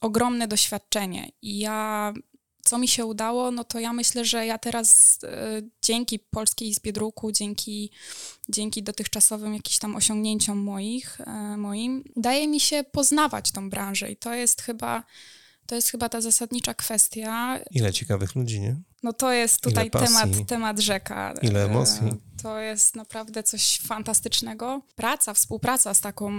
ogromne 0.00 0.48
doświadczenie. 0.48 1.30
I 1.42 1.58
ja 1.58 2.12
co 2.66 2.78
mi 2.78 2.88
się 2.88 3.06
udało, 3.06 3.50
no 3.50 3.64
to 3.64 3.80
ja 3.80 3.92
myślę, 3.92 4.24
że 4.24 4.46
ja 4.46 4.58
teraz 4.58 5.18
e, 5.24 5.62
dzięki 5.82 6.18
Polskiej 6.18 6.68
Izbie 6.68 6.92
Druku, 6.92 7.32
dzięki, 7.32 7.90
dzięki 8.48 8.82
dotychczasowym 8.82 9.54
jakimś 9.54 9.78
tam 9.78 9.96
osiągnięciom 9.96 10.58
moich, 10.58 11.20
e, 11.20 11.56
moim, 11.56 12.04
daje 12.16 12.48
mi 12.48 12.60
się 12.60 12.84
poznawać 12.92 13.52
tą 13.52 13.70
branżę 13.70 14.10
i 14.10 14.16
to 14.16 14.34
jest 14.34 14.62
chyba 14.62 15.02
to 15.66 15.74
jest 15.74 15.90
chyba 15.90 16.08
ta 16.08 16.20
zasadnicza 16.20 16.74
kwestia. 16.74 17.58
Ile 17.70 17.92
ciekawych 17.92 18.34
ludzi, 18.34 18.60
nie? 18.60 18.76
No 19.02 19.12
to 19.12 19.32
jest 19.32 19.60
tutaj 19.60 19.90
temat, 19.90 20.28
temat 20.48 20.78
rzeka. 20.78 21.34
Ile 21.42 21.62
e, 21.62 21.64
emocji. 21.64 22.02
To 22.42 22.58
jest 22.58 22.96
naprawdę 22.96 23.42
coś 23.42 23.80
fantastycznego. 23.80 24.82
Praca, 24.96 25.34
współpraca 25.34 25.94
z 25.94 26.00
taką, 26.00 26.32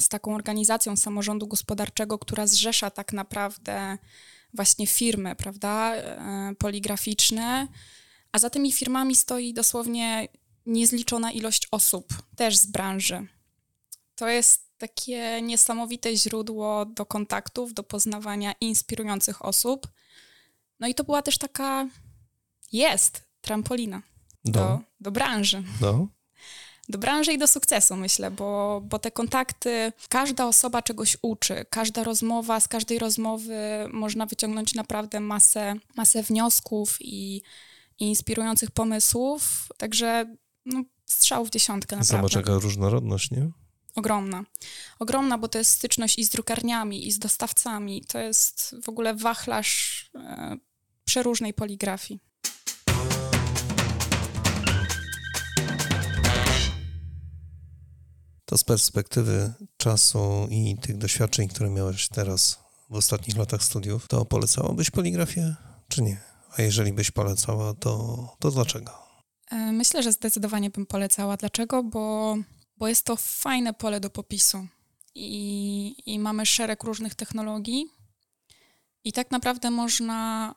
z 0.00 0.08
taką 0.08 0.34
organizacją 0.34 0.96
samorządu 0.96 1.46
gospodarczego, 1.46 2.18
która 2.18 2.46
zrzesza 2.46 2.90
tak 2.90 3.12
naprawdę 3.12 3.98
właśnie 4.56 4.86
firmy, 4.86 5.36
prawda, 5.36 5.94
e, 5.94 6.54
poligraficzne, 6.58 7.68
a 8.32 8.38
za 8.38 8.50
tymi 8.50 8.72
firmami 8.72 9.16
stoi 9.16 9.54
dosłownie 9.54 10.28
niezliczona 10.66 11.32
ilość 11.32 11.68
osób, 11.70 12.06
też 12.36 12.56
z 12.56 12.66
branży. 12.66 13.26
To 14.14 14.28
jest 14.28 14.78
takie 14.78 15.42
niesamowite 15.42 16.16
źródło 16.16 16.86
do 16.86 17.06
kontaktów, 17.06 17.74
do 17.74 17.82
poznawania 17.82 18.54
inspirujących 18.60 19.44
osób. 19.44 19.88
No 20.80 20.88
i 20.88 20.94
to 20.94 21.04
była 21.04 21.22
też 21.22 21.38
taka, 21.38 21.88
jest, 22.72 23.22
trampolina 23.40 24.02
do, 24.44 24.52
do, 24.52 24.80
do 25.00 25.10
branży. 25.10 25.62
Do? 25.80 26.06
Do 26.88 26.98
branży 26.98 27.32
i 27.32 27.38
do 27.38 27.46
sukcesu, 27.46 27.96
myślę, 27.96 28.30
bo, 28.30 28.80
bo 28.84 28.98
te 28.98 29.10
kontakty, 29.10 29.92
każda 30.08 30.46
osoba 30.46 30.82
czegoś 30.82 31.16
uczy, 31.22 31.66
każda 31.70 32.04
rozmowa, 32.04 32.60
z 32.60 32.68
każdej 32.68 32.98
rozmowy 32.98 33.58
można 33.92 34.26
wyciągnąć 34.26 34.74
naprawdę 34.74 35.20
masę, 35.20 35.74
masę 35.96 36.22
wniosków 36.22 36.96
i, 37.00 37.42
i 37.98 38.04
inspirujących 38.08 38.70
pomysłów, 38.70 39.68
także 39.76 40.36
no, 40.66 40.84
strzał 41.06 41.44
w 41.44 41.50
dziesiątkę 41.50 41.96
naprawdę. 41.96 42.28
Zobacz 42.28 42.48
jaka 42.48 42.58
różnorodność, 42.58 43.30
nie? 43.30 43.50
Ogromna. 43.94 44.44
Ogromna, 44.98 45.38
bo 45.38 45.48
to 45.48 45.58
jest 45.58 45.70
styczność 45.70 46.18
i 46.18 46.24
z 46.24 46.28
drukarniami, 46.28 47.06
i 47.06 47.12
z 47.12 47.18
dostawcami. 47.18 48.04
To 48.04 48.18
jest 48.18 48.76
w 48.82 48.88
ogóle 48.88 49.14
wachlarz 49.14 50.10
e, 50.14 50.56
przeróżnej 51.04 51.54
poligrafii. 51.54 52.20
To 58.46 58.58
z 58.58 58.64
perspektywy 58.64 59.52
czasu 59.76 60.48
i 60.50 60.76
tych 60.82 60.98
doświadczeń, 60.98 61.48
które 61.48 61.70
miałeś 61.70 62.08
teraz 62.08 62.58
w 62.90 62.94
ostatnich 62.94 63.36
latach 63.36 63.62
studiów, 63.62 64.08
to 64.08 64.24
polecałabyś 64.24 64.90
poligrafię, 64.90 65.56
czy 65.88 66.02
nie? 66.02 66.20
A 66.58 66.62
jeżeli 66.62 66.92
byś 66.92 67.10
polecała, 67.10 67.74
to, 67.74 68.16
to 68.38 68.50
dlaczego? 68.50 68.92
E, 69.50 69.72
myślę, 69.72 70.02
że 70.02 70.12
zdecydowanie 70.12 70.70
bym 70.70 70.86
polecała. 70.86 71.36
Dlaczego? 71.36 71.82
Bo, 71.82 72.36
bo 72.76 72.88
jest 72.88 73.04
to 73.04 73.16
fajne 73.16 73.74
pole 73.74 74.00
do 74.00 74.10
popisu 74.10 74.66
i, 75.14 75.94
i 76.06 76.18
mamy 76.18 76.46
szereg 76.46 76.84
różnych 76.84 77.14
technologii 77.14 77.86
i 79.04 79.12
tak 79.12 79.30
naprawdę 79.30 79.70
można, 79.70 80.54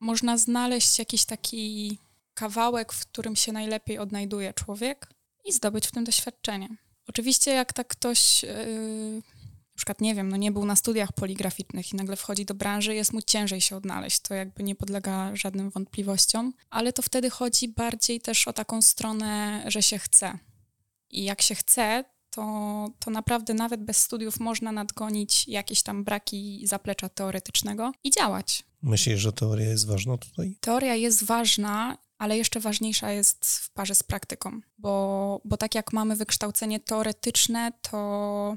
można 0.00 0.38
znaleźć 0.38 0.98
jakiś 0.98 1.24
taki 1.24 1.98
kawałek, 2.34 2.92
w 2.92 3.06
którym 3.06 3.36
się 3.36 3.52
najlepiej 3.52 3.98
odnajduje 3.98 4.54
człowiek 4.54 5.10
i 5.44 5.52
zdobyć 5.52 5.86
w 5.86 5.92
tym 5.92 6.04
doświadczenie. 6.04 6.85
Oczywiście, 7.08 7.50
jak 7.50 7.72
tak 7.72 7.88
ktoś, 7.88 8.42
yy, 8.42 9.22
na 9.46 9.76
przykład, 9.76 10.00
nie 10.00 10.14
wiem, 10.14 10.28
no 10.28 10.36
nie 10.36 10.52
był 10.52 10.64
na 10.64 10.76
studiach 10.76 11.12
poligraficznych 11.12 11.92
i 11.92 11.96
nagle 11.96 12.16
wchodzi 12.16 12.44
do 12.44 12.54
branży, 12.54 12.94
jest 12.94 13.12
mu 13.12 13.22
ciężej 13.22 13.60
się 13.60 13.76
odnaleźć. 13.76 14.20
To 14.20 14.34
jakby 14.34 14.62
nie 14.62 14.74
podlega 14.74 15.36
żadnym 15.36 15.70
wątpliwościom, 15.70 16.52
ale 16.70 16.92
to 16.92 17.02
wtedy 17.02 17.30
chodzi 17.30 17.68
bardziej 17.68 18.20
też 18.20 18.48
o 18.48 18.52
taką 18.52 18.82
stronę, 18.82 19.64
że 19.66 19.82
się 19.82 19.98
chce. 19.98 20.38
I 21.10 21.24
jak 21.24 21.42
się 21.42 21.54
chce, 21.54 22.04
to, 22.30 22.88
to 22.98 23.10
naprawdę 23.10 23.54
nawet 23.54 23.84
bez 23.84 23.96
studiów 23.96 24.40
można 24.40 24.72
nadgonić 24.72 25.48
jakieś 25.48 25.82
tam 25.82 26.04
braki 26.04 26.66
zaplecza 26.66 27.08
teoretycznego 27.08 27.92
i 28.04 28.10
działać. 28.10 28.64
Myślisz, 28.82 29.20
że 29.20 29.32
teoria 29.32 29.68
jest 29.68 29.86
ważna 29.86 30.18
tutaj? 30.18 30.56
Teoria 30.60 30.94
jest 30.94 31.24
ważna, 31.24 31.98
ale 32.18 32.36
jeszcze 32.36 32.60
ważniejsza 32.60 33.10
jest 33.10 33.46
w 33.46 33.70
parze 33.70 33.94
z 33.94 34.02
praktyką, 34.02 34.60
bo, 34.78 35.40
bo 35.44 35.56
tak 35.56 35.74
jak 35.74 35.92
mamy 35.92 36.16
wykształcenie 36.16 36.80
teoretyczne, 36.80 37.72
to, 37.82 38.56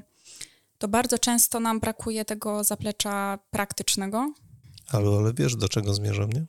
to 0.78 0.88
bardzo 0.88 1.18
często 1.18 1.60
nam 1.60 1.80
brakuje 1.80 2.24
tego 2.24 2.64
zaplecza 2.64 3.38
praktycznego. 3.50 4.32
Ale, 4.88 5.08
ale 5.18 5.32
wiesz, 5.34 5.56
do 5.56 5.68
czego 5.68 5.94
zmierzam, 5.94 6.32
nie? 6.32 6.46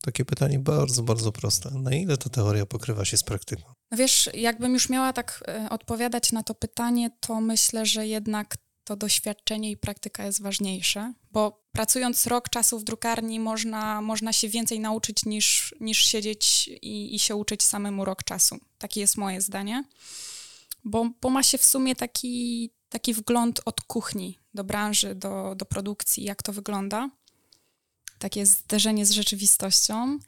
Takie 0.00 0.24
pytanie 0.24 0.58
bardzo, 0.58 1.02
bardzo 1.02 1.32
proste. 1.32 1.70
Na 1.70 1.94
ile 1.94 2.16
ta 2.16 2.30
teoria 2.30 2.66
pokrywa 2.66 3.04
się 3.04 3.16
z 3.16 3.22
praktyką? 3.22 3.62
No 3.90 3.96
wiesz, 3.96 4.30
jakbym 4.34 4.74
już 4.74 4.88
miała 4.88 5.12
tak 5.12 5.44
e, 5.48 5.70
odpowiadać 5.70 6.32
na 6.32 6.42
to 6.42 6.54
pytanie, 6.54 7.10
to 7.20 7.40
myślę, 7.40 7.86
że 7.86 8.06
jednak 8.06 8.56
to 8.86 8.96
doświadczenie 8.96 9.70
i 9.70 9.76
praktyka 9.76 10.26
jest 10.26 10.42
ważniejsze, 10.42 11.12
bo 11.32 11.62
pracując 11.72 12.26
rok 12.26 12.48
czasu 12.48 12.78
w 12.78 12.84
drukarni 12.84 13.40
można, 13.40 14.00
można 14.00 14.32
się 14.32 14.48
więcej 14.48 14.80
nauczyć 14.80 15.24
niż, 15.24 15.74
niż 15.80 16.04
siedzieć 16.04 16.68
i, 16.68 17.14
i 17.14 17.18
się 17.18 17.36
uczyć 17.36 17.62
samemu 17.62 18.04
rok 18.04 18.24
czasu. 18.24 18.58
Takie 18.78 19.00
jest 19.00 19.16
moje 19.16 19.40
zdanie, 19.40 19.84
bo, 20.84 21.10
bo 21.20 21.30
ma 21.30 21.42
się 21.42 21.58
w 21.58 21.64
sumie 21.64 21.96
taki, 21.96 22.70
taki 22.88 23.14
wgląd 23.14 23.60
od 23.64 23.80
kuchni 23.80 24.38
do 24.54 24.64
branży, 24.64 25.14
do, 25.14 25.54
do 25.56 25.64
produkcji, 25.64 26.24
jak 26.24 26.42
to 26.42 26.52
wygląda. 26.52 27.10
Takie 28.18 28.46
zderzenie 28.46 29.06
z 29.06 29.10
rzeczywistością. 29.10 30.18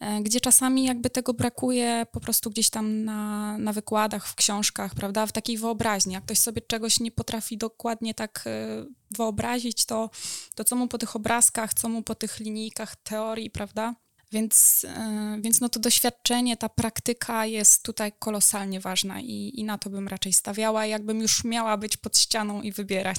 E, 0.00 0.22
gdzie 0.22 0.40
czasami 0.40 0.84
jakby 0.84 1.10
tego 1.10 1.34
brakuje 1.34 2.06
po 2.12 2.20
prostu 2.20 2.50
gdzieś 2.50 2.70
tam 2.70 3.04
na, 3.04 3.58
na 3.58 3.72
wykładach, 3.72 4.28
w 4.28 4.34
książkach, 4.34 4.94
prawda, 4.94 5.26
w 5.26 5.32
takiej 5.32 5.58
wyobraźni. 5.58 6.14
Jak 6.14 6.24
ktoś 6.24 6.38
sobie 6.38 6.62
czegoś 6.62 7.00
nie 7.00 7.10
potrafi 7.10 7.58
dokładnie 7.58 8.14
tak 8.14 8.42
e, 8.46 8.84
wyobrazić, 9.10 9.86
to, 9.86 10.10
to 10.54 10.64
co 10.64 10.76
mu 10.76 10.88
po 10.88 10.98
tych 10.98 11.16
obrazkach, 11.16 11.74
co 11.74 11.88
mu 11.88 12.02
po 12.02 12.14
tych 12.14 12.40
linijkach 12.40 12.96
teorii, 12.96 13.50
prawda, 13.50 13.94
więc, 14.32 14.86
e, 14.88 15.38
więc 15.42 15.60
no 15.60 15.68
to 15.68 15.80
doświadczenie, 15.80 16.56
ta 16.56 16.68
praktyka 16.68 17.46
jest 17.46 17.82
tutaj 17.82 18.12
kolosalnie 18.18 18.80
ważna 18.80 19.20
i, 19.20 19.52
i 19.54 19.64
na 19.64 19.78
to 19.78 19.90
bym 19.90 20.08
raczej 20.08 20.32
stawiała, 20.32 20.86
jakbym 20.86 21.20
już 21.20 21.44
miała 21.44 21.76
być 21.76 21.96
pod 21.96 22.18
ścianą 22.18 22.62
i 22.62 22.72
wybierać. 22.72 23.18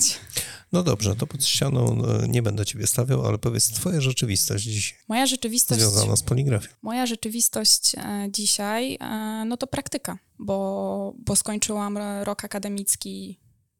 No 0.72 0.84
dobrze, 0.84 1.16
to 1.16 1.28
pod 1.28 1.46
ścianą 1.46 2.04
e, 2.06 2.28
nie 2.28 2.42
będę 2.42 2.66
ciebie 2.66 2.88
stawiał, 2.88 3.26
ale 3.28 3.38
powiedz, 3.38 3.72
twoja 3.72 4.02
rzeczywistość 4.02 4.64
dzisiaj. 4.64 5.00
Moja 5.08 5.26
rzeczywistość... 5.26 5.82
Związana 5.82 6.16
z 6.16 6.24
poligrafią. 6.24 6.70
Moja 6.82 7.06
rzeczywistość 7.06 7.96
e, 7.96 8.28
dzisiaj, 8.30 8.98
no 9.46 9.58
to 9.58 9.68
praktyka, 9.68 10.18
bo, 10.40 11.14
bo 11.18 11.36
skończyłam 11.36 11.98
rok 12.24 12.46
akademicki 12.46 13.40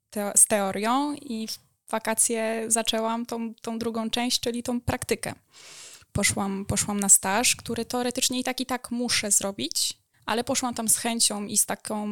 te, 0.10 0.32
z 0.36 0.46
teorią 0.46 1.14
i 1.14 1.48
w 1.48 1.60
wakacje 1.92 2.66
zaczęłam 2.68 3.26
tą, 3.26 3.54
tą 3.54 3.80
drugą 3.80 4.10
część, 4.10 4.40
czyli 4.40 4.64
tą 4.64 4.82
praktykę 4.82 5.34
poszłam, 6.12 6.66
poszłam 6.66 7.00
na 7.00 7.10
staż, 7.10 7.56
który 7.56 7.86
teoretycznie 7.86 8.40
i 8.40 8.44
tak 8.44 8.62
i 8.62 8.66
tak 8.66 8.92
muszę 8.92 9.32
zrobić, 9.32 9.98
ale 10.26 10.44
poszłam 10.44 10.74
tam 10.74 10.88
z 10.88 10.98
chęcią 10.98 11.46
i 11.46 11.58
z, 11.58 11.66
taką, 11.66 12.08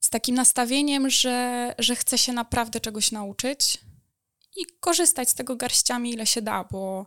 z 0.00 0.10
takim 0.10 0.34
nastawieniem, 0.34 1.10
że, 1.10 1.74
że 1.78 1.96
chcę 1.96 2.18
się 2.18 2.32
naprawdę 2.32 2.80
czegoś 2.80 3.12
nauczyć 3.12 3.78
i 4.56 4.66
korzystać 4.80 5.30
z 5.30 5.34
tego 5.34 5.56
garściami, 5.56 6.12
ile 6.12 6.26
się 6.26 6.42
da, 6.42 6.64
bo... 6.64 7.06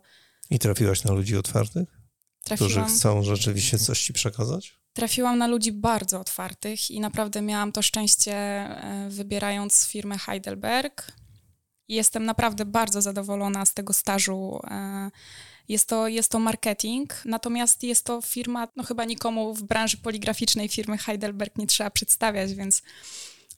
I 0.50 0.58
trafiłaś 0.58 1.04
na 1.04 1.12
ludzi 1.12 1.36
otwartych? 1.36 2.00
Trafiłam, 2.44 2.70
którzy 2.70 2.96
chcą 2.96 3.22
rzeczywiście 3.22 3.78
coś 3.78 4.02
ci 4.02 4.12
przekazać? 4.12 4.80
Trafiłam 4.92 5.38
na 5.38 5.46
ludzi 5.46 5.72
bardzo 5.72 6.20
otwartych 6.20 6.90
i 6.90 7.00
naprawdę 7.00 7.42
miałam 7.42 7.72
to 7.72 7.82
szczęście 7.82 8.34
e, 8.34 9.06
wybierając 9.10 9.86
firmę 9.86 10.18
Heidelberg. 10.18 11.12
Jestem 11.88 12.24
naprawdę 12.24 12.64
bardzo 12.64 13.02
zadowolona 13.02 13.66
z 13.66 13.74
tego 13.74 13.92
stażu 13.92 14.60
e, 14.70 15.10
jest 15.70 15.88
to, 15.88 16.08
jest 16.08 16.30
to 16.30 16.38
marketing, 16.38 17.22
natomiast 17.24 17.82
jest 17.82 18.04
to 18.04 18.20
firma, 18.20 18.68
no 18.76 18.84
chyba 18.84 19.04
nikomu 19.04 19.54
w 19.54 19.62
branży 19.62 19.96
poligraficznej 19.96 20.68
firmy 20.68 20.98
Heidelberg 20.98 21.58
nie 21.58 21.66
trzeba 21.66 21.90
przedstawiać, 21.90 22.54
więc, 22.54 22.82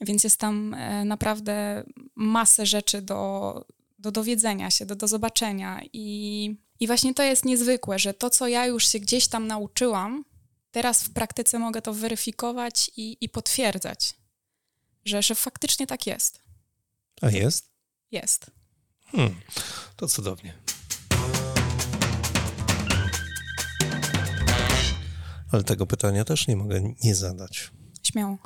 więc 0.00 0.24
jest 0.24 0.36
tam 0.36 0.74
e, 0.74 1.04
naprawdę 1.04 1.84
masę 2.14 2.66
rzeczy 2.66 3.02
do, 3.02 3.64
do 3.98 4.10
dowiedzenia 4.10 4.70
się, 4.70 4.86
do, 4.86 4.96
do 4.96 5.08
zobaczenia. 5.08 5.80
I, 5.92 6.56
I 6.80 6.86
właśnie 6.86 7.14
to 7.14 7.22
jest 7.22 7.44
niezwykłe, 7.44 7.98
że 7.98 8.14
to, 8.14 8.30
co 8.30 8.48
ja 8.48 8.66
już 8.66 8.88
się 8.88 9.00
gdzieś 9.00 9.28
tam 9.28 9.46
nauczyłam, 9.46 10.24
teraz 10.70 11.02
w 11.02 11.12
praktyce 11.12 11.58
mogę 11.58 11.82
to 11.82 11.94
weryfikować 11.94 12.90
i, 12.96 13.16
i 13.20 13.28
potwierdzać, 13.28 14.14
że, 15.04 15.22
że 15.22 15.34
faktycznie 15.34 15.86
tak 15.86 16.06
jest. 16.06 16.42
A 17.22 17.30
jest? 17.30 17.70
Jest. 18.10 18.46
Hmm, 19.12 19.34
to 19.96 20.08
cudownie. 20.08 20.54
Ale 25.52 25.64
tego 25.64 25.86
pytania 25.86 26.24
też 26.24 26.48
nie 26.48 26.56
mogę 26.56 26.94
nie 27.04 27.14
zadać. 27.14 27.70
Śmiało. 28.02 28.38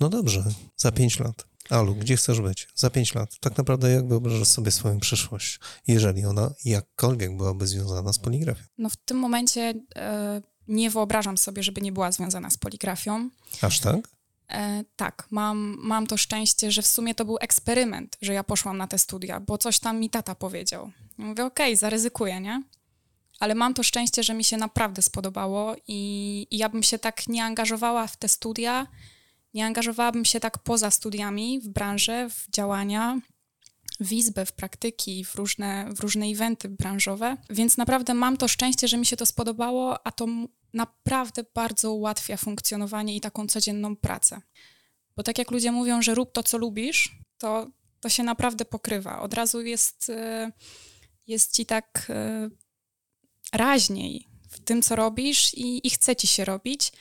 No 0.00 0.08
dobrze, 0.08 0.44
za 0.76 0.92
pięć 0.92 1.18
lat. 1.18 1.44
Alu, 1.70 1.94
gdzie 1.94 2.16
chcesz 2.16 2.40
być? 2.40 2.68
Za 2.74 2.90
pięć 2.90 3.14
lat. 3.14 3.38
Tak 3.40 3.56
naprawdę 3.56 3.90
jak 3.90 4.08
wyobrażasz 4.08 4.48
sobie 4.48 4.70
swoją 4.70 5.00
przyszłość, 5.00 5.60
jeżeli 5.86 6.24
ona 6.24 6.50
jakkolwiek 6.64 7.36
byłaby 7.36 7.66
związana 7.66 8.12
z 8.12 8.18
poligrafią? 8.18 8.64
No 8.78 8.90
w 8.90 8.96
tym 8.96 9.16
momencie 9.16 9.74
e, 9.96 10.42
nie 10.68 10.90
wyobrażam 10.90 11.38
sobie, 11.38 11.62
żeby 11.62 11.80
nie 11.80 11.92
była 11.92 12.12
związana 12.12 12.50
z 12.50 12.56
poligrafią. 12.56 13.30
Aż 13.62 13.80
tak? 13.80 13.96
E, 14.48 14.84
tak, 14.96 15.26
mam, 15.30 15.76
mam 15.78 16.06
to 16.06 16.16
szczęście, 16.16 16.72
że 16.72 16.82
w 16.82 16.86
sumie 16.86 17.14
to 17.14 17.24
był 17.24 17.36
eksperyment, 17.40 18.16
że 18.22 18.32
ja 18.34 18.44
poszłam 18.44 18.76
na 18.76 18.86
te 18.86 18.98
studia, 18.98 19.40
bo 19.40 19.58
coś 19.58 19.78
tam 19.78 20.00
mi 20.00 20.10
tata 20.10 20.34
powiedział. 20.34 20.90
mówię, 21.18 21.44
okej, 21.44 21.66
okay, 21.66 21.76
zaryzykuję, 21.76 22.40
nie? 22.40 22.62
Ale 23.40 23.54
mam 23.54 23.74
to 23.74 23.82
szczęście, 23.82 24.22
że 24.22 24.34
mi 24.34 24.44
się 24.44 24.56
naprawdę 24.56 25.02
spodobało 25.02 25.76
i, 25.88 26.46
i 26.50 26.58
ja 26.58 26.68
bym 26.68 26.82
się 26.82 26.98
tak 26.98 27.28
nie 27.28 27.44
angażowała 27.44 28.06
w 28.06 28.16
te 28.16 28.28
studia, 28.28 28.86
nie 29.54 29.66
angażowałabym 29.66 30.24
się 30.24 30.40
tak 30.40 30.58
poza 30.58 30.90
studiami 30.90 31.60
w 31.60 31.68
branży, 31.68 32.28
w 32.30 32.50
działania, 32.50 33.20
w 34.00 34.12
izbę, 34.12 34.46
w 34.46 34.52
praktyki, 34.52 35.24
w 35.24 35.34
różne, 35.34 35.88
w 35.92 36.00
różne 36.00 36.26
eventy 36.26 36.68
branżowe. 36.68 37.36
Więc 37.50 37.76
naprawdę 37.76 38.14
mam 38.14 38.36
to 38.36 38.48
szczęście, 38.48 38.88
że 38.88 38.96
mi 38.96 39.06
się 39.06 39.16
to 39.16 39.26
spodobało, 39.26 40.06
a 40.06 40.12
to 40.12 40.26
naprawdę 40.74 41.44
bardzo 41.54 41.92
ułatwia 41.92 42.36
funkcjonowanie 42.36 43.16
i 43.16 43.20
taką 43.20 43.46
codzienną 43.46 43.96
pracę. 43.96 44.40
Bo 45.16 45.22
tak 45.22 45.38
jak 45.38 45.50
ludzie 45.50 45.72
mówią, 45.72 46.02
że 46.02 46.14
rób 46.14 46.32
to, 46.32 46.42
co 46.42 46.58
lubisz, 46.58 47.18
to, 47.38 47.70
to 48.00 48.08
się 48.08 48.22
naprawdę 48.22 48.64
pokrywa. 48.64 49.20
Od 49.20 49.34
razu 49.34 49.62
jest, 49.62 50.10
e, 50.10 50.52
jest 51.26 51.54
ci 51.54 51.66
tak 51.66 52.06
e, 52.10 52.48
raźniej 53.52 54.28
w 54.48 54.60
tym, 54.60 54.82
co 54.82 54.96
robisz 54.96 55.54
i, 55.54 55.86
i 55.86 55.90
chce 55.90 56.16
ci 56.16 56.26
się 56.26 56.44
robić 56.44 56.92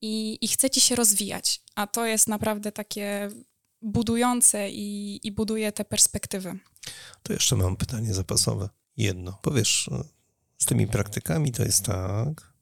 i, 0.00 0.38
i 0.40 0.48
chce 0.48 0.70
ci 0.70 0.80
się 0.80 0.96
rozwijać. 0.96 1.62
A 1.74 1.86
to 1.86 2.06
jest 2.06 2.28
naprawdę 2.28 2.72
takie 2.72 3.30
budujące 3.82 4.70
i, 4.70 5.20
i 5.22 5.32
buduje 5.32 5.72
te 5.72 5.84
perspektywy. 5.84 6.58
To 7.22 7.32
jeszcze 7.32 7.56
mam 7.56 7.76
pytanie 7.76 8.14
zapasowe. 8.14 8.68
Jedno. 8.96 9.38
Powiesz, 9.42 9.90
z 10.58 10.66
tymi 10.66 10.86
praktykami 10.86 11.52
to 11.52 11.62
jest 11.62 11.84
tak, 11.84 12.52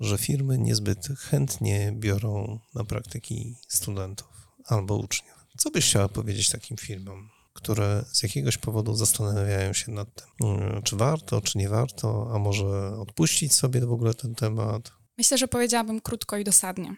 że 0.00 0.18
firmy 0.18 0.58
niezbyt 0.58 1.08
chętnie 1.18 1.92
biorą 1.92 2.58
na 2.74 2.84
praktyki 2.84 3.54
studentów 3.68 4.28
albo 4.66 4.96
uczniów. 4.96 5.46
Co 5.58 5.70
byś 5.70 5.84
chciała 5.84 6.08
powiedzieć 6.08 6.50
takim 6.50 6.76
firmom? 6.76 7.30
Które 7.54 8.04
z 8.12 8.22
jakiegoś 8.22 8.58
powodu 8.58 8.94
zastanawiają 8.94 9.72
się 9.72 9.92
nad 9.92 10.08
tym, 10.14 10.48
mm, 10.48 10.82
czy 10.82 10.96
warto, 10.96 11.40
czy 11.40 11.58
nie 11.58 11.68
warto, 11.68 12.30
a 12.34 12.38
może 12.38 12.96
odpuścić 12.98 13.52
sobie 13.52 13.80
w 13.80 13.92
ogóle 13.92 14.14
ten 14.14 14.34
temat. 14.34 14.92
Myślę, 15.18 15.38
że 15.38 15.48
powiedziałabym 15.48 16.00
krótko 16.00 16.36
i 16.36 16.44
dosadnie. 16.44 16.96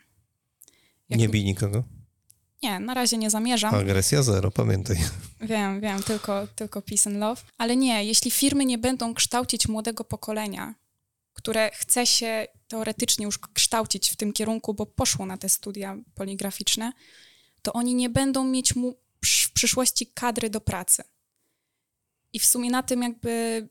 Jak... 1.09 1.21
Nie 1.21 1.29
bij 1.29 1.45
nikogo? 1.45 1.85
Nie, 2.63 2.81
na 2.81 2.95
razie 2.95 3.19
nie 3.19 3.31
zamierzam. 3.31 3.75
Agresja 3.75 4.23
zero, 4.23 4.51
pamiętaj. 4.51 4.97
Wiem, 5.41 5.81
wiem, 5.81 6.03
tylko, 6.03 6.47
tylko 6.57 6.83
peace 6.83 7.11
and 7.11 7.19
love. 7.19 7.43
Ale 7.59 7.77
nie, 7.77 8.05
jeśli 8.05 8.31
firmy 8.31 8.65
nie 8.65 8.79
będą 8.79 9.15
kształcić 9.15 9.69
młodego 9.69 10.05
pokolenia, 10.05 10.75
które 11.33 11.71
chce 11.75 12.07
się 12.07 12.47
teoretycznie 12.69 13.25
już 13.25 13.39
kształcić 13.39 14.11
w 14.11 14.17
tym 14.17 14.33
kierunku, 14.33 14.75
bo 14.75 14.87
poszło 14.87 15.27
na 15.27 15.37
te 15.39 15.49
studia 15.49 15.97
poligraficzne, 16.15 16.93
to 17.63 17.73
oni 17.73 17.95
nie 17.95 18.11
będą 18.11 18.45
mieć 18.45 18.77
mu 18.77 19.06
w 19.29 19.53
przyszłości 19.53 20.07
kadry 20.07 20.51
do 20.51 20.61
pracy. 20.61 21.03
I 22.33 22.39
w 22.39 22.45
sumie 22.45 22.71
na 22.71 22.83
tym 22.83 23.03
jakby 23.03 23.69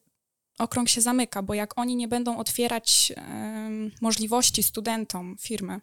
okrąg 0.58 0.90
się 0.90 1.02
zamyka, 1.02 1.44
bo 1.44 1.54
jak 1.54 1.80
oni 1.80 1.96
nie 1.96 2.08
będą 2.08 2.38
otwierać 2.38 3.14
um, 3.18 3.92
możliwości 4.02 4.64
studentom 4.64 5.38
firmy, 5.40 5.82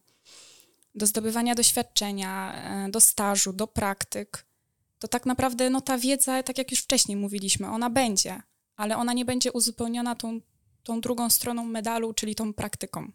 do 0.94 1.06
zdobywania 1.06 1.54
doświadczenia, 1.54 2.54
e, 2.54 2.90
do 2.90 3.00
stażu, 3.00 3.52
do 3.52 3.66
praktyk, 3.66 4.46
to 5.02 5.08
tak 5.08 5.26
naprawdę 5.26 5.70
no, 5.70 5.80
ta 5.80 5.98
wiedza, 5.98 6.42
tak 6.42 6.58
jak 6.58 6.70
już 6.70 6.80
wcześniej 6.80 7.16
mówiliśmy, 7.16 7.68
ona 7.68 7.90
będzie, 7.90 8.42
ale 8.76 8.96
ona 8.96 9.12
nie 9.12 9.24
będzie 9.24 9.52
uzupełniona 9.52 10.14
tą, 10.14 10.40
tą 10.82 11.00
drugą 11.00 11.30
stroną 11.30 11.64
medalu, 11.64 12.12
czyli 12.14 12.34
tą 12.34 12.54
praktyką. 12.54 13.12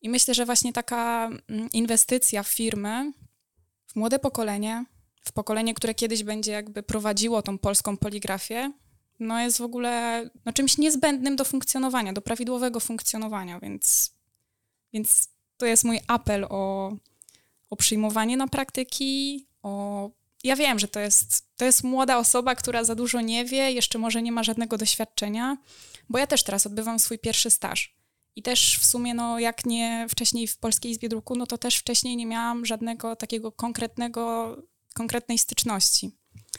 I 0.00 0.08
myślę, 0.08 0.34
że 0.34 0.46
właśnie 0.46 0.72
taka 0.72 1.30
mm, 1.48 1.70
inwestycja 1.72 2.42
w 2.42 2.48
firmy, 2.48 3.12
w 3.86 3.96
młode 3.96 4.18
pokolenie, 4.18 4.84
w 5.24 5.32
pokolenie, 5.32 5.74
które 5.74 5.94
kiedyś 5.94 6.22
będzie 6.22 6.52
jakby 6.52 6.82
prowadziło 6.82 7.42
tą 7.42 7.58
polską 7.58 7.96
poligrafię, 7.96 8.72
no 9.20 9.40
jest 9.40 9.58
w 9.58 9.62
ogóle 9.62 10.24
no, 10.44 10.52
czymś 10.52 10.78
niezbędnym 10.78 11.36
do 11.36 11.44
funkcjonowania, 11.44 12.12
do 12.12 12.22
prawidłowego 12.22 12.80
funkcjonowania, 12.80 13.60
więc, 13.60 14.14
więc 14.92 15.28
to 15.56 15.66
jest 15.66 15.84
mój 15.84 16.00
apel 16.06 16.46
o, 16.50 16.92
o 17.70 17.76
przyjmowanie 17.76 18.36
na 18.36 18.48
praktyki, 18.48 19.46
o 19.62 20.10
ja 20.44 20.56
wiem, 20.56 20.78
że 20.78 20.88
to 20.88 21.00
jest, 21.00 21.56
to 21.56 21.64
jest 21.64 21.84
młoda 21.84 22.18
osoba, 22.18 22.54
która 22.54 22.84
za 22.84 22.94
dużo 22.94 23.20
nie 23.20 23.44
wie, 23.44 23.72
jeszcze 23.72 23.98
może 23.98 24.22
nie 24.22 24.32
ma 24.32 24.42
żadnego 24.42 24.78
doświadczenia, 24.78 25.56
bo 26.08 26.18
ja 26.18 26.26
też 26.26 26.42
teraz 26.42 26.66
odbywam 26.66 26.98
swój 26.98 27.18
pierwszy 27.18 27.50
staż. 27.50 27.94
I 28.36 28.42
też 28.42 28.78
w 28.80 28.86
sumie, 28.86 29.14
no 29.14 29.38
jak 29.38 29.66
nie 29.66 30.06
wcześniej 30.10 30.46
w 30.46 30.58
Polskiej 30.58 30.92
Izbie 30.92 31.08
Druku, 31.08 31.36
no 31.36 31.46
to 31.46 31.58
też 31.58 31.76
wcześniej 31.76 32.16
nie 32.16 32.26
miałam 32.26 32.66
żadnego 32.66 33.16
takiego 33.16 33.52
konkretnego, 33.52 34.56
konkretnej 34.94 35.38
styczności. 35.38 36.10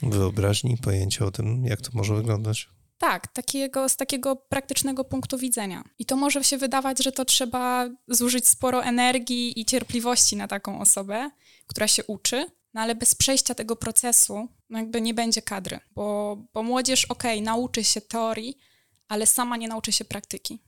Wyobraźni, 0.02 0.78
pojęcia 0.78 1.26
o 1.26 1.32
tym, 1.32 1.66
jak 1.66 1.82
to 1.82 1.90
może 1.94 2.16
wyglądać? 2.16 2.70
Tak, 2.98 3.28
takiego, 3.28 3.90
z 3.90 3.96
takiego 3.96 4.36
praktycznego 4.36 5.04
punktu 5.04 5.38
widzenia. 5.38 5.84
I 6.00 6.06
to 6.06 6.16
może 6.16 6.44
się 6.44 6.58
wydawać, 6.58 7.04
że 7.04 7.12
to 7.12 7.26
trzeba 7.26 7.90
zużyć 8.08 8.48
sporo 8.48 8.84
energii 8.84 9.60
i 9.60 9.66
cierpliwości 9.66 10.36
na 10.36 10.48
taką 10.48 10.80
osobę, 10.80 11.30
która 11.68 11.88
się 11.88 12.04
uczy, 12.04 12.46
no 12.74 12.82
ale 12.82 12.96
bez 12.96 13.16
przejścia 13.16 13.56
tego 13.56 13.76
procesu, 13.76 14.48
no 14.70 14.80
jakby 14.80 15.02
nie 15.02 15.14
będzie 15.14 15.42
kadry, 15.42 15.80
bo, 15.92 16.38
bo 16.54 16.64
młodzież, 16.64 17.06
okej, 17.06 17.38
okay, 17.38 17.46
nauczy 17.46 17.84
się 17.84 18.02
teorii, 18.02 18.58
ale 19.08 19.28
sama 19.28 19.58
nie 19.58 19.68
nauczy 19.68 19.92
się 19.92 20.06
praktyki. 20.06 20.60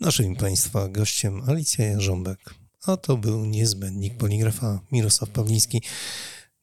Naszym 0.00 0.36
Państwa 0.36 0.88
gościem 0.88 1.42
Alicja 1.48 1.86
Jarząbek, 1.86 2.54
a 2.86 2.96
to 2.96 3.16
był 3.16 3.44
niezbędnik 3.44 4.16
poligrafa 4.16 4.80
Mirosław 4.92 5.30
Pawliński. 5.30 5.82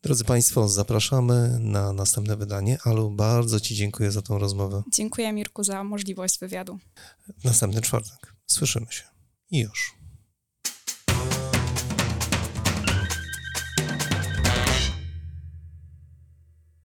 Drodzy 0.01 0.23
Państwo, 0.23 0.67
zapraszamy 0.67 1.57
na 1.59 1.93
następne 1.93 2.37
wydanie. 2.37 2.77
Alu, 2.83 3.11
bardzo 3.11 3.59
Ci 3.59 3.75
dziękuję 3.75 4.11
za 4.11 4.21
tą 4.21 4.37
rozmowę. 4.37 4.83
Dziękuję 4.93 5.33
Mirku 5.33 5.63
za 5.63 5.83
możliwość 5.83 6.39
wywiadu. 6.39 6.79
Następny 7.43 7.81
czwartek. 7.81 8.33
Słyszymy 8.45 8.85
się. 8.89 9.03
I 9.51 9.59
już. 9.59 9.96